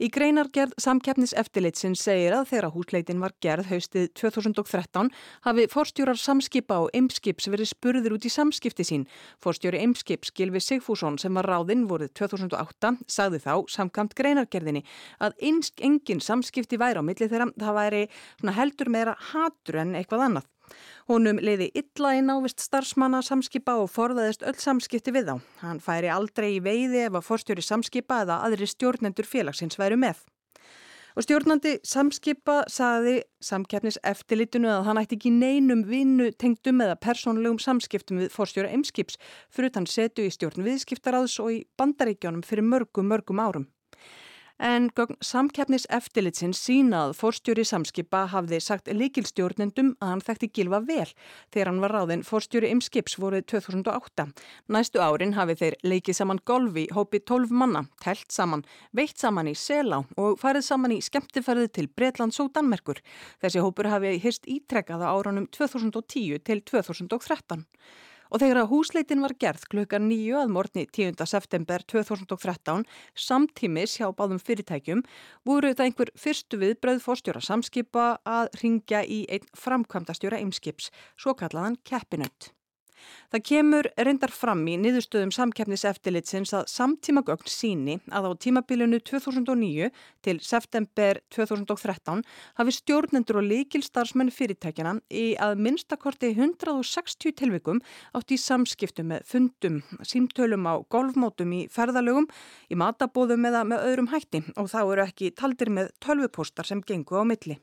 Í 0.00 0.08
greinargerð 0.08 0.76
samkeppnis 0.80 1.34
eftirlitsin 1.36 1.92
segir 1.98 2.32
að 2.32 2.46
þegar 2.52 2.70
húsleitin 2.72 3.18
var 3.20 3.34
gerð 3.44 3.66
haustið 3.68 4.06
2013 4.16 5.10
hafi 5.44 5.66
forstjórar 5.68 6.16
samskipa 6.16 6.78
og 6.84 6.94
eimskips 6.96 7.50
verið 7.52 7.68
spurður 7.72 8.14
út 8.16 8.24
í 8.24 8.32
samskipti 8.32 8.86
sín. 8.86 9.04
Forstjóri 9.44 9.82
eimskips 9.82 10.30
Gilvi 10.32 10.62
Sigfússon 10.64 11.18
sem 11.20 11.34
var 11.36 11.50
ráðinn 11.50 11.84
voruð 11.90 12.14
2008 12.22 12.94
sagði 13.10 13.42
þá 13.44 13.52
samkamt 13.74 14.14
greinargerðinni 14.16 14.86
að 15.18 15.36
engin 15.42 16.24
samskipti 16.24 16.80
væri 16.80 17.02
á 17.02 17.04
milli 17.04 17.28
þeirra 17.28 17.50
það 17.58 17.78
væri 17.82 18.02
heldur 18.60 18.94
meira 18.94 19.18
hatur 19.34 19.82
en 19.82 19.98
eitthvað 19.98 20.28
annað. 20.30 20.48
Húnum 21.10 21.40
leiði 21.42 21.70
illa 21.74 22.16
í 22.18 22.24
návist 22.24 22.62
starfsmanna 22.64 23.22
samskipa 23.26 23.76
og 23.82 23.90
forðaðist 23.92 24.44
öll 24.46 24.58
samskipti 24.60 25.14
við 25.14 25.30
þá. 25.30 25.36
Hann 25.64 25.80
færi 25.84 26.10
aldrei 26.12 26.52
í 26.56 26.60
veiði 26.64 27.06
ef 27.06 27.16
að 27.18 27.26
forstjóri 27.26 27.64
samskipa 27.64 28.22
eða 28.24 28.42
aðri 28.46 28.68
stjórnendur 28.70 29.28
félagsins 29.28 29.80
væru 29.80 29.98
með. 30.00 30.20
Og 31.18 31.26
stjórnandi 31.26 31.72
samskipa 31.86 32.60
saði 32.70 33.16
samkeppnis 33.42 33.98
eftirlitinu 34.06 34.70
að 34.70 34.86
hann 34.86 35.00
ætti 35.00 35.18
ekki 35.18 35.32
neinum 35.34 35.82
vinnu 35.88 36.30
tengdum 36.38 36.84
eða 36.84 37.00
persónlegum 37.02 37.58
samskiptum 37.58 38.22
við 38.22 38.30
forstjóra 38.34 38.70
eimskips 38.70 39.18
fyrir 39.50 39.74
þann 39.74 39.90
setu 39.90 40.26
í 40.26 40.30
stjórn 40.30 40.64
viðskiptaráðs 40.68 41.40
og 41.42 41.52
í 41.56 41.60
bandaríkjónum 41.80 42.46
fyrir 42.46 42.68
mörgum, 42.68 43.10
mörgum 43.10 43.42
árum. 43.42 43.66
En 44.60 44.90
samkeppnis 45.24 45.86
eftirlitsins 45.88 46.58
sínað 46.60 47.14
fórstjóri 47.16 47.62
samskipa 47.64 48.26
hafði 48.28 48.58
sagt 48.60 48.90
likilstjórnendum 48.92 49.94
að 50.04 50.10
hann 50.10 50.22
þekkti 50.26 50.48
gilfa 50.58 50.80
vel 50.84 51.06
þegar 51.48 51.70
hann 51.70 51.78
var 51.80 51.94
ráðinn 51.96 52.24
fórstjóri 52.28 52.68
ymskips 52.74 53.16
voruð 53.16 53.46
2008. 53.54 54.26
Næstu 54.68 55.00
árin 55.00 55.32
hafi 55.38 55.56
þeir 55.62 55.78
leikið 55.80 56.18
saman 56.18 56.42
golfi 56.44 56.84
hópi 56.92 57.22
12 57.24 57.56
manna, 57.56 57.86
telt 58.04 58.28
saman, 58.28 58.66
veitt 58.92 59.16
saman 59.16 59.48
í 59.48 59.56
Selá 59.56 60.02
og 60.20 60.36
farið 60.42 60.68
saman 60.68 60.92
í 60.92 61.00
skemmtifærið 61.08 61.72
til 61.78 61.88
Breitlands 61.88 62.42
og 62.44 62.52
Danmerkur. 62.52 63.00
Þessi 63.40 63.64
hópur 63.64 63.88
hafi 63.88 64.18
hyrst 64.20 64.44
ítrekkaða 64.44 65.08
áranum 65.08 65.48
2010 65.56 66.44
til 66.44 66.60
2013. 66.68 67.64
Og 68.30 68.38
þegar 68.38 68.62
að 68.62 68.70
húsleitin 68.70 69.24
var 69.24 69.34
gerð 69.42 69.64
klukkan 69.72 70.06
nýju 70.06 70.38
að 70.38 70.52
morgni 70.54 70.84
10. 70.86 71.18
september 71.26 71.82
2013 71.90 72.84
samtímis 73.18 73.96
hjá 73.98 74.06
báðum 74.14 74.38
fyrirtækjum 74.38 75.02
voru 75.48 75.74
það 75.74 75.88
einhver 75.88 76.14
fyrstu 76.14 76.60
við 76.62 76.76
bröðfórstjóra 76.84 77.42
samskipa 77.42 78.06
að 78.22 78.54
ringja 78.62 79.02
í 79.02 79.24
einn 79.26 79.50
framkvæmdastjóra 79.58 80.38
eimskips, 80.44 80.92
svo 81.18 81.34
kallaðan 81.34 81.80
keppinött. 81.82 82.52
Það 83.30 83.44
kemur 83.46 83.88
reyndar 83.96 84.32
fram 84.34 84.64
í 84.66 84.74
niðurstöðum 84.80 85.30
samkeppniseftilitsins 85.34 86.52
að 86.56 86.66
samtíma 86.72 87.22
gögn 87.26 87.50
síni 87.50 87.96
að 88.10 88.26
á 88.26 88.30
tímabilinu 88.44 88.98
2009 89.06 89.90
til 90.26 90.36
september 90.42 91.20
2013 91.30 92.24
hafi 92.58 92.74
stjórnendur 92.74 93.40
og 93.40 93.48
líkilstarfsmenn 93.48 94.34
fyrirtækjana 94.34 94.96
í 95.14 95.26
að 95.38 95.62
minnstakorti 95.62 96.32
160 96.34 97.36
tilvikum 97.38 97.80
átt 98.18 98.34
í 98.34 98.40
samskiptu 98.40 99.06
með 99.06 99.24
fundum, 99.30 99.80
símtölum 100.02 100.66
á 100.66 100.74
golfmótum 100.90 101.54
í 101.54 101.64
ferðalögum, 101.72 102.28
í 102.66 102.78
matabóðum 102.78 103.48
eða 103.50 103.64
með 103.68 103.88
öðrum 103.92 104.12
hætti 104.12 104.44
og 104.56 104.70
þá 104.74 104.80
eru 104.82 105.06
ekki 105.06 105.34
taldir 105.38 105.70
með 105.70 105.94
tölvupostar 106.02 106.66
sem 106.66 106.82
gengu 106.82 107.20
á 107.20 107.24
milli. 107.24 107.60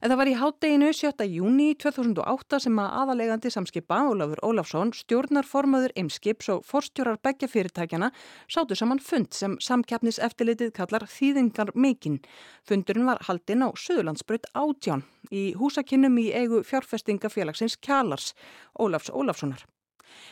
En 0.00 0.08
það 0.08 0.16
var 0.16 0.28
í 0.30 0.36
hátteginu 0.40 0.86
7. 0.96 1.24
júni 1.28 1.74
2008 1.76 2.62
sem 2.64 2.78
að 2.80 2.94
aðalegandi 3.02 3.50
samskipa 3.52 3.98
Ólafur 4.08 4.40
Ólafsson, 4.48 4.94
stjórnarformaður 4.96 5.92
Imskips 6.00 6.48
og 6.54 6.62
forstjórar 6.64 7.18
begja 7.20 7.50
fyrirtækjana 7.52 8.08
sátu 8.48 8.78
saman 8.80 9.02
fund 9.04 9.36
sem 9.36 9.58
samkeppnis 9.60 10.16
eftirlitið 10.24 10.72
kallar 10.78 11.04
Þýðingar 11.04 11.74
Mekin. 11.76 12.16
Fundurinn 12.64 13.10
var 13.10 13.20
haldinn 13.28 13.60
á 13.60 13.68
Suðurlandsbröð 13.76 14.48
átján 14.56 15.04
í 15.28 15.50
húsakinnum 15.60 16.16
í 16.16 16.30
eigu 16.32 16.62
fjárfestingafélagsins 16.64 17.76
Kjálars 17.84 18.32
Ólafs 18.80 19.12
Ólafssonar. 19.12 19.68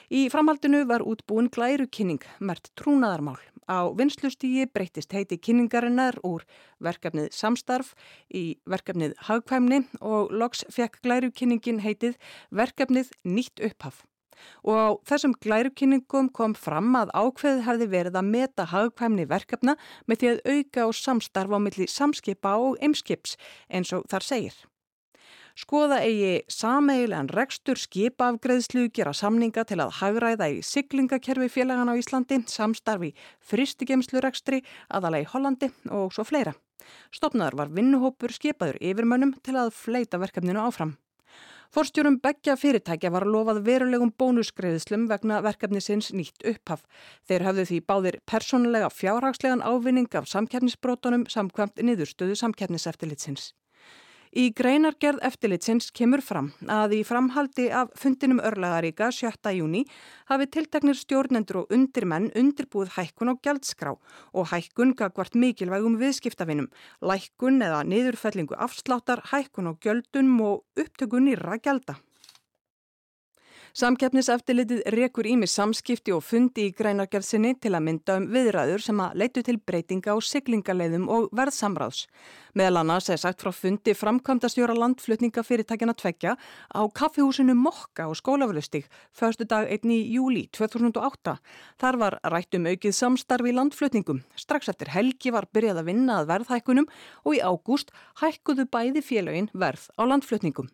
Í 0.09 0.31
framhaldinu 0.33 0.87
var 0.89 1.05
útbúin 1.05 1.53
glærukinning, 1.53 2.25
mert 2.41 2.73
trúnaðarmál. 2.81 3.37
Á 3.69 3.93
vinslustígi 3.93 4.65
breytist 4.73 5.13
heiti 5.13 5.37
kynningarinnar 5.37 6.17
úr 6.25 6.47
verkefnið 6.81 7.29
samstarf 7.37 7.93
í 8.33 8.57
verkefnið 8.65 9.17
hagkvæmni 9.29 9.83
og 10.01 10.33
loks 10.33 10.65
fekk 10.73 11.03
glærukynningin 11.05 11.83
heitið 11.85 12.17
verkefnið 12.49 13.13
nýtt 13.29 13.61
upphaf. 13.69 14.07
Og 14.65 14.79
á 14.79 14.89
þessum 15.11 15.35
glærukynningum 15.45 16.31
kom 16.33 16.55
fram 16.55 16.95
að 16.97 17.13
ákveðið 17.13 17.63
hefði 17.67 17.91
verið 17.93 18.19
að 18.21 18.33
meta 18.33 18.69
hagkvæmni 18.73 19.29
verkefna 19.29 19.77
með 20.07 20.23
því 20.23 20.33
að 20.33 20.43
auka 20.55 20.89
og 20.89 20.99
samstarfa 21.03 21.59
á 21.59 21.65
milli 21.67 21.91
samskipa 21.91 22.57
og 22.57 22.81
eimskips 22.81 23.37
eins 23.69 23.93
og 23.93 24.07
þar 24.09 24.29
segir. 24.31 24.59
Skoða 25.59 25.97
eigi 26.07 26.45
sameigilegan 26.55 27.29
rekstur 27.35 27.81
skipafgreðslu, 27.83 28.85
gera 28.95 29.11
samninga 29.11 29.65
til 29.67 29.81
að 29.83 29.97
hagræða 29.99 30.47
í 30.55 30.61
siglingakerfi 30.63 31.49
félagan 31.51 31.91
á 31.91 31.99
Íslandi, 31.99 32.39
samstarfi 32.47 33.11
fristigemslu 33.43 34.23
rekstri, 34.23 34.61
aðalega 34.87 35.27
í 35.27 35.31
Hollandi 35.33 35.73
og 35.91 36.15
svo 36.15 36.23
fleira. 36.29 36.55
Stopnaður 37.11 37.59
var 37.59 37.75
vinnuhópur 37.75 38.37
skipaður 38.37 38.79
yfirmönnum 38.79 39.35
til 39.43 39.59
að 39.59 39.75
fleita 39.75 40.23
verkefninu 40.23 40.63
áfram. 40.63 40.95
Forstjórum 41.75 42.21
begja 42.23 42.55
fyrirtækja 42.57 43.11
var 43.11 43.27
lofað 43.27 43.65
verulegum 43.67 44.15
bónusgreðislum 44.15 45.11
vegna 45.11 45.43
verkefni 45.43 45.83
sinns 45.83 46.15
nýtt 46.15 46.47
upphaf. 46.55 46.87
Þeir 47.27 47.51
hafðu 47.51 47.67
því 47.73 47.85
báðir 47.91 48.23
persónulega 48.31 48.95
fjárhagslegan 48.95 49.67
ávinning 49.67 50.09
af 50.15 50.31
samkernisbrótonum 50.31 51.27
samkvæmt 51.27 51.83
niðurstöðu 51.83 52.39
samkerniseftilitsins. 52.39 53.57
Í 54.37 54.51
greinargerð 54.53 55.23
eftirlitsins 55.25 55.89
kemur 55.97 56.21
fram 56.21 56.51
að 56.69 56.99
í 56.99 57.01
framhaldi 57.09 57.69
af 57.73 57.95
fundinum 57.97 58.43
örlagaríka 58.45 59.09
7. 59.15 59.55
júni 59.57 59.87
hafi 60.29 60.49
tiltaknir 60.53 60.99
stjórnendur 61.01 61.63
og 61.63 61.73
undirmenn 61.73 62.29
undirbúið 62.37 62.93
hækkun 62.99 63.33
á 63.33 63.35
gjaldskrá 63.41 63.95
og 63.97 64.51
hækkun 64.53 64.93
gagvart 64.99 65.33
mikilvægum 65.33 65.97
viðskiptafinum, 66.03 66.69
lækkun 67.01 67.63
eða 67.65 67.81
niðurfellingu 67.89 68.59
afsláttar, 68.59 69.25
hækkun 69.33 69.73
á 69.73 69.81
gjöldunum 69.81 70.45
og 70.45 70.65
upptöku 70.77 71.25
nýra 71.25 71.57
gjalda. 71.57 71.97
Samkeppniseftilitið 73.79 74.81
rekur 74.91 75.27
ími 75.31 75.47
samskipti 75.47 76.11
og 76.11 76.25
fundi 76.27 76.65
í 76.67 76.71
greinargerðsinni 76.75 77.53
til 77.63 77.71
að 77.79 77.85
mynda 77.87 78.17
um 78.19 78.25
viðræður 78.35 78.83
sem 78.83 79.03
að 79.05 79.13
leitu 79.21 79.43
til 79.47 79.55
breytinga 79.71 80.17
á 80.17 80.19
siglingaleiðum 80.19 81.05
og 81.15 81.29
verðsamráðs. 81.39 82.09
Meðal 82.59 82.81
annars 82.81 83.07
er 83.15 83.21
sagt 83.23 83.45
frá 83.45 83.53
fundi 83.55 83.95
framkvæmda 83.95 84.51
stjóra 84.51 84.75
landflutningafyrirtækjana 84.81 85.95
tveggja 85.95 86.35
á 86.75 86.81
kaffihúsinu 86.91 87.55
Mokka 87.55 88.09
og 88.11 88.19
skólaflustig 88.19 88.89
förstu 89.15 89.47
dag 89.47 89.71
1. 89.71 89.87
júli 89.87 90.49
2008. 90.51 91.37
Þar 91.79 92.01
var 92.03 92.19
rætt 92.35 92.59
um 92.59 92.67
aukið 92.67 92.97
samstarfi 92.99 93.53
í 93.53 93.55
landflutningum. 93.61 94.25
Strax 94.35 94.73
eftir 94.75 94.91
helgi 94.91 95.31
var 95.31 95.47
byrjað 95.55 95.85
að 95.85 95.93
vinna 95.93 96.19
að 96.19 96.33
verðhækkunum 96.33 96.91
og 97.23 97.39
í 97.39 97.45
ágúst 97.47 97.95
hækkuðu 98.25 98.67
bæði 98.67 99.07
félagin 99.07 99.53
verð 99.55 99.87
á 99.95 100.03
landflutningum. 100.03 100.67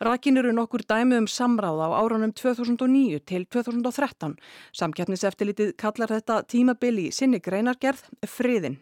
Rakin 0.00 0.36
eru 0.36 0.52
nokkur 0.52 0.82
dæmi 0.88 1.18
um 1.18 1.26
samráð 1.26 1.84
á 1.86 1.88
árunum 2.00 2.32
2009 2.32 3.20
til 3.26 3.46
2013. 3.46 4.34
Samkjæfniseftilitið 4.74 5.76
kallar 5.76 6.10
þetta 6.16 6.42
tímabili 6.50 7.10
sinni 7.12 7.38
greinargerð 7.38 8.02
friðin. 8.26 8.80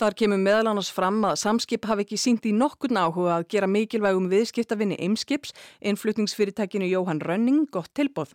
Þar 0.00 0.16
kemur 0.20 0.40
meðal 0.42 0.72
annars 0.72 0.90
fram 0.92 1.22
að 1.24 1.38
samskip 1.42 1.86
hafi 1.88 2.06
ekki 2.06 2.18
sínt 2.20 2.48
í 2.48 2.54
nokkurn 2.56 2.98
áhuga 3.00 3.38
að 3.38 3.46
gera 3.54 3.68
mikilvægum 3.70 4.30
viðskiptavinni 4.32 4.98
Eimskips, 5.00 5.54
innflutningsfyrirtækinu 5.80 6.88
Jóhann 6.90 7.22
Rönning, 7.24 7.64
gott 7.72 7.92
tilbóð. 7.96 8.34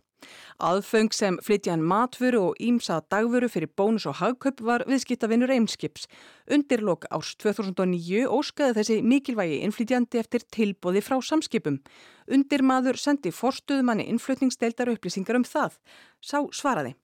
Aðföng 0.62 1.10
sem 1.17 1.38
flytja 1.41 1.74
hann 1.74 1.86
matvöru 1.88 2.41
og 2.51 2.60
ímsa 2.62 3.00
dagvöru 3.13 3.50
fyrir 3.50 3.71
bónus 3.77 4.05
og 4.10 4.19
hagköp 4.19 4.62
var 4.67 4.86
viðskiptavinnur 4.89 5.53
Eimskips. 5.55 6.07
Undirlokk 6.51 7.07
árs 7.10 7.33
2009 7.41 8.27
óskaði 8.29 8.77
þessi 8.77 9.00
mikilvægi 9.01 9.62
innflytjandi 9.65 10.21
eftir 10.21 10.45
tilbóði 10.53 11.01
frá 11.05 11.17
samskipum. 11.25 11.81
Undirmaður 12.29 13.01
sendi 13.01 13.33
forstuðumanni 13.33 14.10
innflutningsdeildar 14.13 14.93
upplýsingar 14.93 15.41
um 15.41 15.48
það. 15.48 15.79
Sá 16.21 16.38
svaraði. 16.53 16.95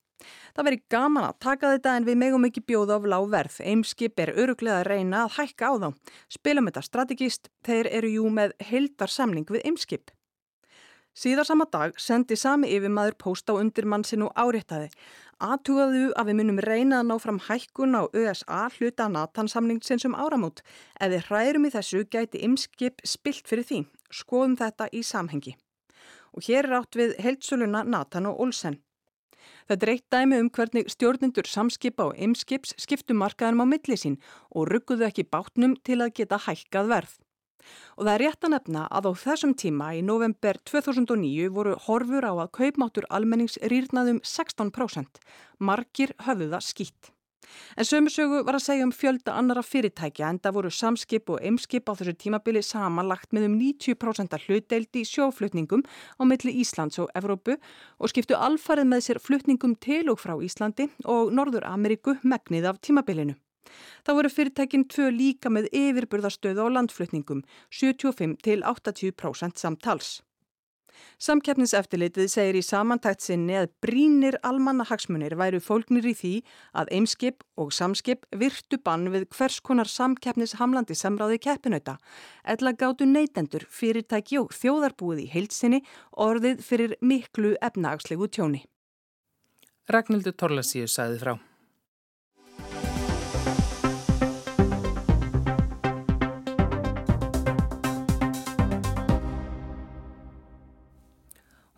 Það 0.56 0.68
veri 0.70 0.82
gaman 0.90 1.28
að 1.30 1.40
taka 1.46 1.72
þetta 1.76 1.96
en 1.98 2.08
við 2.08 2.20
megum 2.24 2.48
ekki 2.50 2.66
bjóða 2.66 2.98
á 2.98 3.00
lág 3.14 3.30
verð. 3.32 3.58
Eimskip 3.62 4.20
er 4.20 4.34
öruglega 4.34 4.82
að 4.82 4.90
reyna 4.92 5.24
að 5.26 5.36
hækka 5.38 5.70
á 5.70 5.74
þá. 5.84 5.90
Spilum 6.34 6.70
þetta 6.70 6.86
strategist, 6.86 7.50
þeir 7.68 7.92
eru 8.00 8.14
jú 8.18 8.30
með 8.34 8.56
heldar 8.72 9.14
samling 9.14 9.46
við 9.50 9.68
Eimskip. 9.70 10.12
Síðar 11.18 11.48
sama 11.50 11.66
dag 11.66 11.96
sendi 11.98 12.36
sami 12.38 12.70
yfirmaður 12.76 13.16
post 13.18 13.50
á 13.50 13.58
undirmann 13.58 14.04
sinn 14.06 14.22
og 14.28 14.36
áréttaði. 14.38 14.92
Aðtugaðu 15.42 16.12
að 16.14 16.30
við 16.30 16.38
munum 16.38 16.60
reyna 16.62 17.00
að 17.00 17.08
ná 17.10 17.16
fram 17.24 17.40
hækkun 17.42 17.98
á 17.98 18.06
ÖSA 18.14 18.60
hluta 18.76 19.08
natansamling 19.10 19.82
sinnsum 19.82 20.14
áramót. 20.14 20.62
Ef 21.02 21.10
við 21.14 21.26
hrærum 21.30 21.66
í 21.66 21.74
þessu 21.74 22.04
gæti 22.06 22.44
Eimskip 22.46 23.02
spilt 23.02 23.50
fyrir 23.50 23.66
því. 23.66 23.80
Skoðum 24.14 24.58
þetta 24.62 24.92
í 24.94 25.02
samhengi. 25.02 25.56
Og 26.38 26.46
hér 26.46 26.70
er 26.70 26.78
átt 26.84 26.98
við 27.02 27.18
heldsöluna 27.22 27.82
Natan 27.82 28.30
og 28.30 28.38
Olsen. 28.46 28.78
Þetta 29.68 29.86
er 29.88 29.94
eitt 29.94 30.08
dæmi 30.13 30.42
um 30.42 30.50
hvernig 30.54 30.89
stjórnindur 30.92 31.50
samskipa 31.50 32.10
og 32.10 32.20
ymskips 32.20 32.75
skiptu 32.82 33.16
markaðanum 33.18 33.66
á 33.66 33.72
milli 33.74 33.98
sín 34.00 34.20
og 34.51 34.70
rugguðu 34.72 35.08
ekki 35.08 35.27
bátnum 35.27 35.75
til 35.84 36.01
að 36.01 36.13
geta 36.20 36.39
hækkað 36.48 36.94
verð. 36.94 37.18
Og 37.98 38.06
það 38.06 38.13
er 38.13 38.24
rétt 38.24 38.48
að 38.48 38.54
nefna 38.54 38.86
að 38.88 39.10
á 39.10 39.13
þessum 39.24 39.54
tíma 39.60 39.89
í 39.98 40.04
november 40.06 40.60
2009 40.72 41.50
voru 41.56 41.76
horfur 41.88 42.28
á 42.28 42.34
að 42.38 42.54
kaupmáttur 42.60 43.10
almennings 43.10 43.60
rýrnaðum 43.60 44.22
16%. 44.24 45.22
Margir 45.60 46.15
höfðu 46.28 46.52
það 46.54 46.67
skýtt. 46.69 47.16
En 47.78 47.88
sömursögu 47.88 48.44
var 48.48 48.58
að 48.58 48.66
segja 48.66 48.86
um 48.88 48.94
fjölda 48.96 49.36
annara 49.40 49.64
fyrirtækja 49.66 50.30
en 50.30 50.40
það 50.44 50.58
voru 50.58 50.72
samskip 50.74 51.32
og 51.34 51.42
eimskip 51.46 51.90
á 51.90 51.94
þessu 52.00 52.16
tímabili 52.18 52.64
samanlagt 52.66 53.34
með 53.36 53.50
um 53.50 53.58
90% 53.62 54.38
hlutdeildi 54.46 55.04
sjóflutningum 55.08 55.84
á 56.20 56.24
milli 56.28 56.56
Íslands 56.62 57.00
og 57.04 57.12
Evrópu 57.18 57.58
og 58.00 58.14
skiptu 58.14 58.38
alfarið 58.38 58.92
með 58.92 59.04
sér 59.08 59.24
flutningum 59.24 59.76
til 59.80 60.06
og 60.12 60.22
frá 60.22 60.36
Íslandi 60.38 60.90
og 61.06 61.34
Norður 61.34 61.68
Ameríku 61.70 62.18
megnið 62.24 62.72
af 62.72 62.82
tímabilinu. 62.82 63.38
Það 64.06 64.18
voru 64.20 64.30
fyrirtækinn 64.32 64.86
tvö 64.92 65.10
líka 65.12 65.52
með 65.52 65.68
yfirburðarstöðu 65.76 66.64
á 66.64 66.68
landflutningum, 66.78 67.44
75 67.70 68.38
til 68.46 68.64
80% 68.64 69.60
samtals. 69.60 70.22
Samkeppniseftilitið 71.24 72.30
segir 72.32 72.60
í 72.60 72.64
samantækt 72.66 73.26
sinni 73.26 73.58
að 73.58 73.72
brínir 73.84 74.38
almanna 74.48 74.86
hagsmunir 74.88 75.36
væru 75.40 75.62
fólknir 75.64 76.06
í 76.06 76.14
því 76.18 76.34
að 76.78 76.94
eimskip 77.00 77.44
og 77.58 77.74
samskip 77.74 78.26
virtu 78.38 78.78
bann 78.78 79.10
við 79.14 79.28
hvers 79.34 79.60
konar 79.60 79.90
samkeppnishamlandi 79.92 80.98
samráði 80.98 81.42
keppinauta, 81.48 81.98
eðla 82.46 82.76
gátu 82.78 83.10
neytendur, 83.10 83.68
fyrirtæki 83.70 84.40
og 84.42 84.54
þjóðarbúið 84.56 85.26
í 85.26 85.30
heilsinni 85.34 85.84
orðið 86.14 86.64
fyrir 86.66 86.98
miklu 87.02 87.56
efnagslegu 87.62 88.30
tjóni. 88.30 88.64
Ragnhildur 89.88 90.36
Torlasíu 90.36 90.88
sagði 90.92 91.22
frá. 91.22 91.38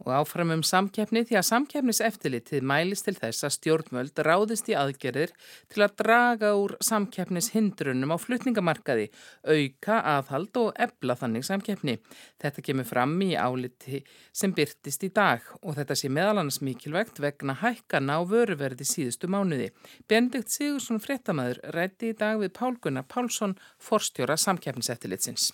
Og 0.10 0.15
áfram 0.24 0.54
um 0.56 0.63
samkeppni 0.65 1.22
því 1.28 1.38
að 1.39 1.48
samkeppniseftilitið 1.50 2.65
mælist 2.65 3.06
til 3.08 3.15
þess 3.17 3.45
að 3.45 3.54
stjórnvöld 3.56 4.22
ráðist 4.26 4.69
í 4.72 4.76
aðgerðir 4.78 5.34
til 5.69 5.84
að 5.86 5.95
draga 6.02 6.52
úr 6.58 6.74
samkeppnishindrunum 6.84 8.15
á 8.15 8.17
flutningamarkaði, 8.17 9.08
auka, 9.45 10.00
aðhald 10.15 10.60
og 10.62 10.74
ebla 10.82 11.15
þannig 11.19 11.45
samkeppni. 11.48 12.00
Þetta 12.41 12.65
kemur 12.65 12.89
fram 12.89 13.15
í 13.24 13.32
áliti 13.38 14.02
sem 14.34 14.54
byrtist 14.58 15.06
í 15.06 15.12
dag 15.13 15.45
og 15.62 15.78
þetta 15.78 15.98
sé 16.00 16.12
meðal 16.12 16.41
annars 16.41 16.62
mikilvægt 16.65 17.22
vegna 17.22 17.58
hækkana 17.62 18.17
á 18.17 18.22
vöruverði 18.26 18.88
síðustu 18.89 19.30
mánuði. 19.30 19.69
Benedikt 20.10 20.52
Sigursson 20.52 21.02
fréttamaður 21.04 21.62
rætti 21.76 22.13
í 22.13 22.17
dag 22.17 22.41
við 22.41 22.56
Pál 22.58 22.76
Gunnar 22.82 23.08
Pálsson, 23.08 23.58
forstjóra 23.78 24.39
samkeppniseftilitsins. 24.39 25.52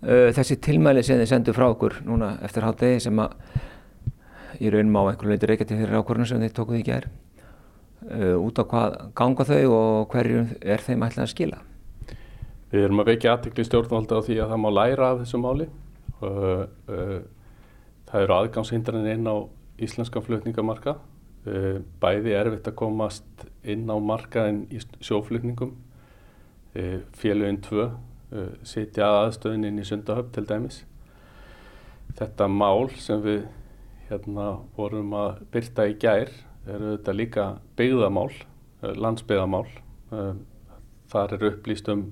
Þessi 0.00 0.56
tilmæli 0.64 1.02
sem 1.04 1.18
þið 1.20 1.28
sendu 1.28 1.52
frá 1.52 1.66
okkur 1.68 1.98
núna 2.06 2.38
eftir 2.46 2.64
hátegi 2.64 3.02
sem 3.04 3.18
að 3.20 3.34
í 4.60 4.70
raunum 4.72 4.96
á 4.96 5.02
einhverju 5.10 5.34
leiti 5.34 5.50
reykja 5.50 5.66
til 5.68 5.80
þeirra 5.80 6.00
ákvörðunum 6.00 6.28
sem 6.30 6.40
þið 6.40 6.54
tókuð 6.56 6.78
í 6.78 6.86
gær 6.86 7.08
út 8.40 8.56
á 8.56 8.64
hvað 8.64 8.96
ganga 9.20 9.44
þau 9.44 9.66
og 9.76 10.08
hverju 10.14 10.46
er 10.64 10.80
þeim 10.86 11.04
ætlað 11.04 11.26
að 11.26 11.32
skila? 11.34 11.60
Við 12.72 12.86
erum 12.86 13.02
að 13.02 13.10
veikja 13.12 13.34
aðtikli 13.34 13.66
stjórnvalda 13.68 14.16
á 14.16 14.24
því 14.24 14.40
að 14.40 14.52
það 14.54 14.62
má 14.64 14.70
læra 14.72 15.10
af 15.10 15.20
þessu 15.20 15.40
máli. 15.42 15.68
Það 18.08 18.20
eru 18.24 18.36
aðgangshindranir 18.38 19.18
inn 19.18 19.28
á 19.28 19.36
íslenska 19.84 20.22
flutningamarka 20.24 20.96
bæði 22.00 22.36
erfitt 22.36 22.68
að 22.68 22.78
komast 22.80 23.48
inn 23.64 23.84
á 23.88 23.96
markaðin 24.00 24.64
í 24.72 24.80
sjóflutningum. 25.04 25.74
Féluginn 27.20 27.60
2 27.66 27.90
Uh, 27.90 28.09
sitja 28.66 29.08
aðstöðin 29.24 29.66
inn 29.68 29.80
í 29.82 29.86
Sundahöfn 29.86 30.30
til 30.34 30.46
dæmis. 30.46 30.84
Þetta 32.18 32.46
mál 32.50 32.90
sem 32.98 33.22
við 33.24 33.44
hérna 34.10 34.52
vorum 34.76 35.14
að 35.14 35.42
byrta 35.54 35.86
í 35.90 35.96
gær 36.02 36.30
eru 36.66 36.96
þetta 36.96 37.14
líka 37.14 37.46
byggðamál, 37.78 38.30
uh, 38.82 38.94
landsbyggðamál. 38.94 39.66
Uh, 40.10 40.34
þar 41.10 41.36
er 41.36 41.46
upplýst 41.50 41.88
um 41.90 42.10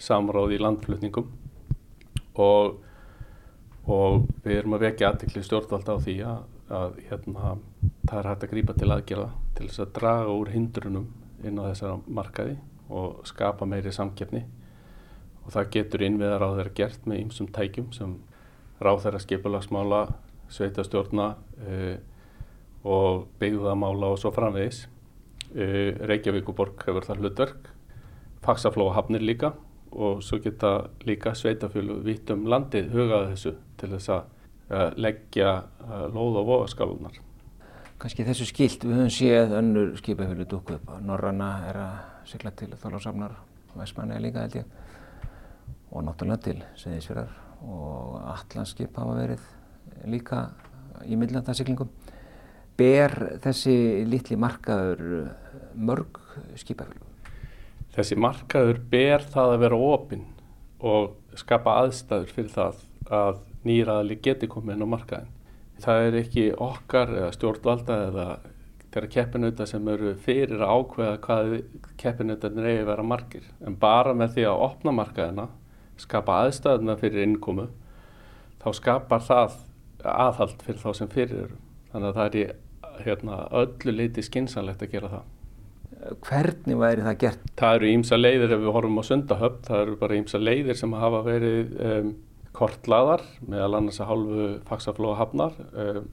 samráð 0.00 0.56
í 0.56 0.60
landflutningum 0.60 1.28
og, 2.40 2.80
og 3.86 4.26
við 4.44 4.58
erum 4.58 4.76
að 4.76 4.88
vekja 4.88 5.12
aðtikli 5.12 5.44
stjórnvalda 5.44 5.96
á 5.96 5.98
því 6.02 6.16
að, 6.28 6.42
að 6.80 6.98
hérna, 7.08 7.54
það 8.08 8.18
er 8.18 8.28
hægt 8.30 8.46
að 8.46 8.52
grípa 8.52 8.76
til 8.76 8.90
aðgerða 8.90 9.30
til 9.54 9.68
þess 9.68 9.84
að 9.84 9.94
draga 10.00 10.34
úr 10.34 10.52
hindrunum 10.52 11.06
inn 11.44 11.60
á 11.60 11.68
þessara 11.70 12.00
markaði 12.18 12.58
og 12.92 13.22
skapa 13.28 13.68
meiri 13.68 13.92
samkeppni 13.94 14.42
og 15.44 15.52
það 15.52 15.70
getur 15.76 16.04
innviðar 16.06 16.44
á 16.44 16.48
þeirra 16.56 16.74
gert 16.78 17.06
með 17.08 17.20
ýmsum 17.24 17.50
tækjum 17.54 17.90
sem 17.96 18.16
ráð 18.84 19.04
þeirra 19.04 19.20
skipulagsmála, 19.24 20.00
sveitastjórna 20.52 21.28
uh, 21.34 21.94
og 22.84 23.26
byggðamála 23.40 24.12
og 24.14 24.20
svo 24.20 24.32
framvegis. 24.34 24.84
Uh, 25.54 25.92
Reykjavíkuborg 26.08 26.84
hefur 26.88 27.06
það 27.06 27.22
hlutverk, 27.22 27.68
faksaflóa 28.44 28.96
hafnir 28.96 29.24
líka 29.24 29.54
og 29.94 30.24
svo 30.26 30.40
geta 30.42 30.88
líka 31.06 31.36
sveitafjölu 31.38 32.00
vitt 32.04 32.32
um 32.34 32.48
landið 32.50 32.90
hugað 32.96 33.28
þessu 33.34 33.54
til 33.78 33.92
þess 33.94 34.10
að 34.16 34.96
leggja 34.98 35.50
lóð 36.10 36.40
og 36.40 36.48
voðaskálunar. 36.48 37.20
Kanski 38.00 38.24
þessu 38.26 38.46
skilt 38.48 38.82
við 38.82 38.96
höfum 38.96 39.12
séð 39.12 39.52
önnur 39.60 39.92
skipafjölu 40.00 40.46
dúku 40.50 40.74
upp. 40.78 40.88
Norranna 41.04 41.50
er 41.68 41.78
að 41.78 41.92
sigla 42.32 42.50
til 42.58 42.72
Þorlásafnar, 42.80 43.36
Vestmanni 43.78 44.16
er 44.16 44.24
líka 44.24 44.42
held 44.42 44.58
ég 44.58 44.83
og 45.94 46.02
náttúrulega 46.02 46.42
til 46.48 46.58
Seyðisfjörðar 46.80 47.34
og 47.64 48.16
Allanskip 48.34 48.98
hafa 48.98 49.16
verið 49.16 49.44
líka 50.10 50.40
í 51.06 51.16
millandarsiklingum. 51.18 51.90
Ber 52.74 53.14
þessi 53.44 53.76
litli 54.10 54.36
markaður 54.40 55.04
mörg 55.78 56.18
skipafjölu? 56.58 57.12
Þessi 57.94 58.18
markaður 58.18 58.80
ber 58.90 59.22
það 59.30 59.52
að 59.54 59.60
vera 59.62 59.82
opinn 59.94 60.24
og 60.84 61.38
skapa 61.38 61.78
aðstæður 61.84 62.32
fyrir 62.34 62.50
það 62.54 62.82
að 63.14 63.38
nýraðali 63.64 64.18
geti 64.24 64.48
komið 64.50 64.74
inn 64.74 64.86
á 64.90 64.94
markaðin. 64.96 65.30
Það 65.84 66.08
er 66.08 66.18
ekki 66.18 66.44
okkar 66.64 67.12
eða 67.14 67.30
stjórnvalda 67.34 68.00
eða 68.08 68.26
þeirra 68.94 69.10
keppinauta 69.10 69.66
sem 69.66 69.88
eru 69.90 70.12
fyrir 70.22 70.62
að 70.62 70.74
ákveða 70.78 71.14
hvað 71.24 71.54
keppinautarnir 71.98 72.68
eigi 72.70 72.82
að 72.82 72.90
vera 72.90 73.06
margir. 73.06 73.46
En 73.66 73.78
bara 73.78 74.14
með 74.14 74.36
því 74.36 74.46
að 74.50 74.64
opna 74.68 74.94
markaðina, 74.94 75.46
skapa 76.00 76.40
aðstæðuna 76.44 76.96
fyrir 77.00 77.26
innkomu, 77.26 77.68
þá 78.62 78.68
skapar 78.80 79.24
það 79.24 79.56
aðhald 80.04 80.60
fyrir 80.64 80.82
þá 80.82 80.90
sem 80.98 81.12
fyrir 81.12 81.46
eru. 81.46 81.60
Þannig 81.92 82.10
að 82.10 82.18
það 82.18 82.26
er 82.26 82.38
í 82.40 82.44
hérna, 83.04 83.38
öllu 83.62 83.94
leiti 83.94 84.24
skinsanlegt 84.24 84.82
að 84.84 84.92
gera 84.96 85.12
það. 85.12 85.30
Hvernig 86.26 86.78
væri 86.80 87.04
það 87.06 87.18
gert? 87.22 87.46
Það 87.56 87.78
eru 87.78 87.90
ímsa 87.94 88.18
leiðir 88.18 88.52
ef 88.52 88.60
við 88.60 88.74
horfum 88.76 89.00
á 89.00 89.04
sundahöfn, 89.08 89.62
það 89.68 89.82
eru 89.84 89.94
bara 90.02 90.18
ímsa 90.18 90.40
leiðir 90.40 90.78
sem 90.78 90.96
hafa 91.00 91.20
verið 91.24 91.76
um, 91.80 92.10
kortlaðar 92.54 93.24
meðal 93.48 93.78
annars 93.78 94.00
að 94.02 94.10
hálfu 94.10 94.48
faksaflóa 94.68 95.18
hafnar. 95.22 95.56
Um, 95.72 96.10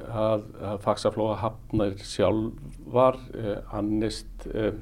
að, 0.00 0.46
að 0.64 0.78
faksaflóa 0.86 1.34
hafnar 1.42 1.98
sjálfar 2.06 3.18
uh, 3.34 3.58
annist 3.76 4.48
uh, 4.54 4.72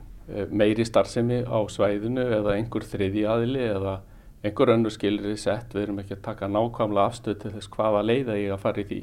meiri 0.52 0.84
starfsemi 0.86 1.40
á 1.48 1.58
svæðinu 1.72 2.22
eða 2.38 2.54
einhver 2.58 2.84
þriði 2.86 3.24
aðili 3.32 3.64
eða 3.64 3.98
einhver 4.44 4.72
önnur 4.74 4.94
skilir 4.94 5.32
í 5.32 5.38
sett. 5.40 5.74
Við 5.74 5.86
erum 5.86 6.02
ekki 6.02 6.16
að 6.16 6.26
taka 6.28 6.48
nákvæmlega 6.50 7.10
afstöð 7.10 7.38
til 7.42 7.54
þess 7.56 7.70
hvaða 7.74 8.04
leiða 8.06 8.38
ég 8.38 8.54
að 8.54 8.62
fara 8.64 8.82
í 8.82 8.86
því. 8.88 9.00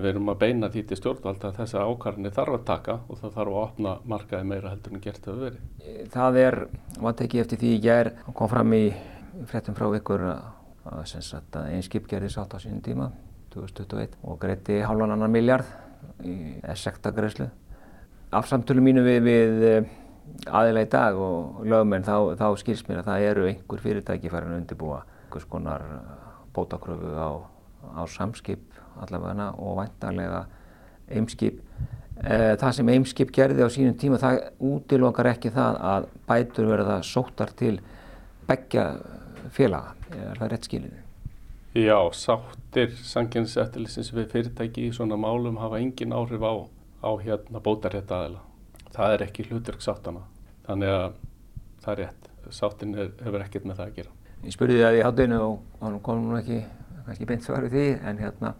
Við 0.00 0.08
erum 0.14 0.30
að 0.32 0.38
beina 0.40 0.70
því 0.72 0.82
til 0.88 0.96
stjórnvalda 0.96 1.50
að 1.50 1.58
þessa 1.60 1.82
ákvarðinni 1.84 2.32
þarf 2.32 2.56
að 2.56 2.62
taka 2.70 2.94
og 3.06 3.18
það 3.20 3.34
þarf 3.36 3.50
að 3.50 3.58
opna 3.60 3.94
markaði 4.08 4.48
meira 4.48 4.72
heldur 4.72 4.94
en 4.96 5.02
gert 5.04 5.26
hefur 5.28 5.42
verið. 5.44 6.06
Það 6.14 6.38
er, 6.40 6.56
var 7.04 7.16
tekið 7.18 7.42
eftir 7.44 7.60
því 7.60 7.72
ég 7.74 8.04
er, 8.04 8.12
kom 8.38 8.50
fram 8.52 8.76
í 8.76 8.84
fréttum 9.50 9.76
frá 9.76 9.90
ykkur 9.98 10.24
að, 10.30 10.46
að 10.94 11.58
einn 11.66 11.84
skip 11.84 12.08
gerði 12.08 12.32
sátt 12.32 12.56
á 12.56 12.58
sínum 12.62 12.80
tíma, 12.84 13.10
2021, 13.52 14.16
og 14.24 14.40
greitti 14.40 14.80
halvan 14.86 15.12
annan 15.12 15.32
miljard 15.32 15.68
í 16.24 16.56
S-sekta 16.72 17.12
greiðslu. 17.12 17.50
Af 18.32 18.48
samtölu 18.48 18.80
mínu 18.84 19.04
við, 19.04 19.26
við 19.26 19.64
aðila 20.46 20.84
í 20.84 20.90
dag 20.90 21.18
og 21.20 21.62
lögmenn 21.68 22.06
þá, 22.06 22.34
þá 22.40 22.46
skilst 22.60 22.88
mér 22.88 23.02
að 23.02 23.10
það 23.10 23.26
eru 23.30 23.46
einhver 23.50 23.84
fyrirtæki 23.84 24.32
farin 24.32 24.54
að 24.54 24.62
undirbúa 24.62 25.02
einhvers 25.24 25.46
konar 25.50 25.84
bótakröfu 26.54 27.12
á, 27.14 27.30
á 27.96 28.02
samskip 28.10 28.64
allavega 29.00 29.50
og 29.58 29.78
vantarlega 29.80 30.44
eimskip. 31.10 31.60
Það 32.20 32.72
sem 32.76 32.90
eimskip 32.92 33.30
gerði 33.32 33.64
á 33.64 33.68
sínum 33.72 33.96
tíma 33.98 34.18
það 34.20 34.42
útilokar 34.70 35.30
ekki 35.30 35.52
það 35.54 35.78
að 35.92 36.08
bætur 36.28 36.68
verða 36.68 36.98
sóttar 37.06 37.54
til 37.56 37.78
begja 38.48 38.90
félaga. 39.54 39.94
Er 40.10 40.36
það 40.36 40.52
rétt 40.52 40.68
skilinni? 40.68 41.00
Já, 41.78 41.96
sáttir 42.12 42.92
sanginsettilisins 43.06 44.10
við 44.12 44.28
fyrirtæki 44.32 44.88
í 44.88 44.92
svona 44.94 45.16
málum 45.20 45.60
hafa 45.62 45.78
engin 45.78 46.12
áhrif 46.12 46.42
á, 46.42 46.54
á 47.06 47.10
hérna 47.22 47.62
bótarétt 47.62 48.10
aðeila. 48.10 48.42
Það 49.00 49.14
er 49.14 49.22
ekki 49.24 49.44
hlutverk 49.48 49.80
sáttana. 49.80 50.26
Þannig 50.66 50.90
að 50.92 51.12
það 51.80 51.92
er 51.92 52.00
rétt. 52.02 52.26
Sáttin 52.52 52.90
er, 52.98 53.12
hefur 53.24 53.44
ekkert 53.44 53.66
með 53.68 53.78
það 53.78 53.86
að 53.86 53.96
gera. 53.96 54.14
Ég 54.44 54.54
spurði 54.56 54.80
það 54.80 54.96
í 54.98 55.02
hátdeinu 55.06 55.38
og 55.44 55.80
hann 55.80 55.98
kom 56.04 56.22
nú 56.26 56.36
ekki, 56.36 56.58
ekki 57.12 57.28
beint 57.28 57.46
svar 57.46 57.64
við 57.64 57.76
því 57.76 57.86
en 58.10 58.20
hérna 58.20 58.52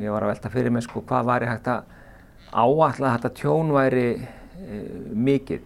ég 0.00 0.12
var 0.12 0.26
að 0.26 0.32
velta 0.34 0.52
fyrir 0.52 0.74
mig 0.74 0.84
sko 0.84 1.02
hvað 1.08 1.28
væri 1.30 1.48
hægt 1.48 1.70
að 1.72 1.94
áalla 2.52 3.14
þetta 3.16 3.30
tjón 3.40 3.72
væri 3.76 4.04
e, 4.16 4.80
mikið. 5.28 5.64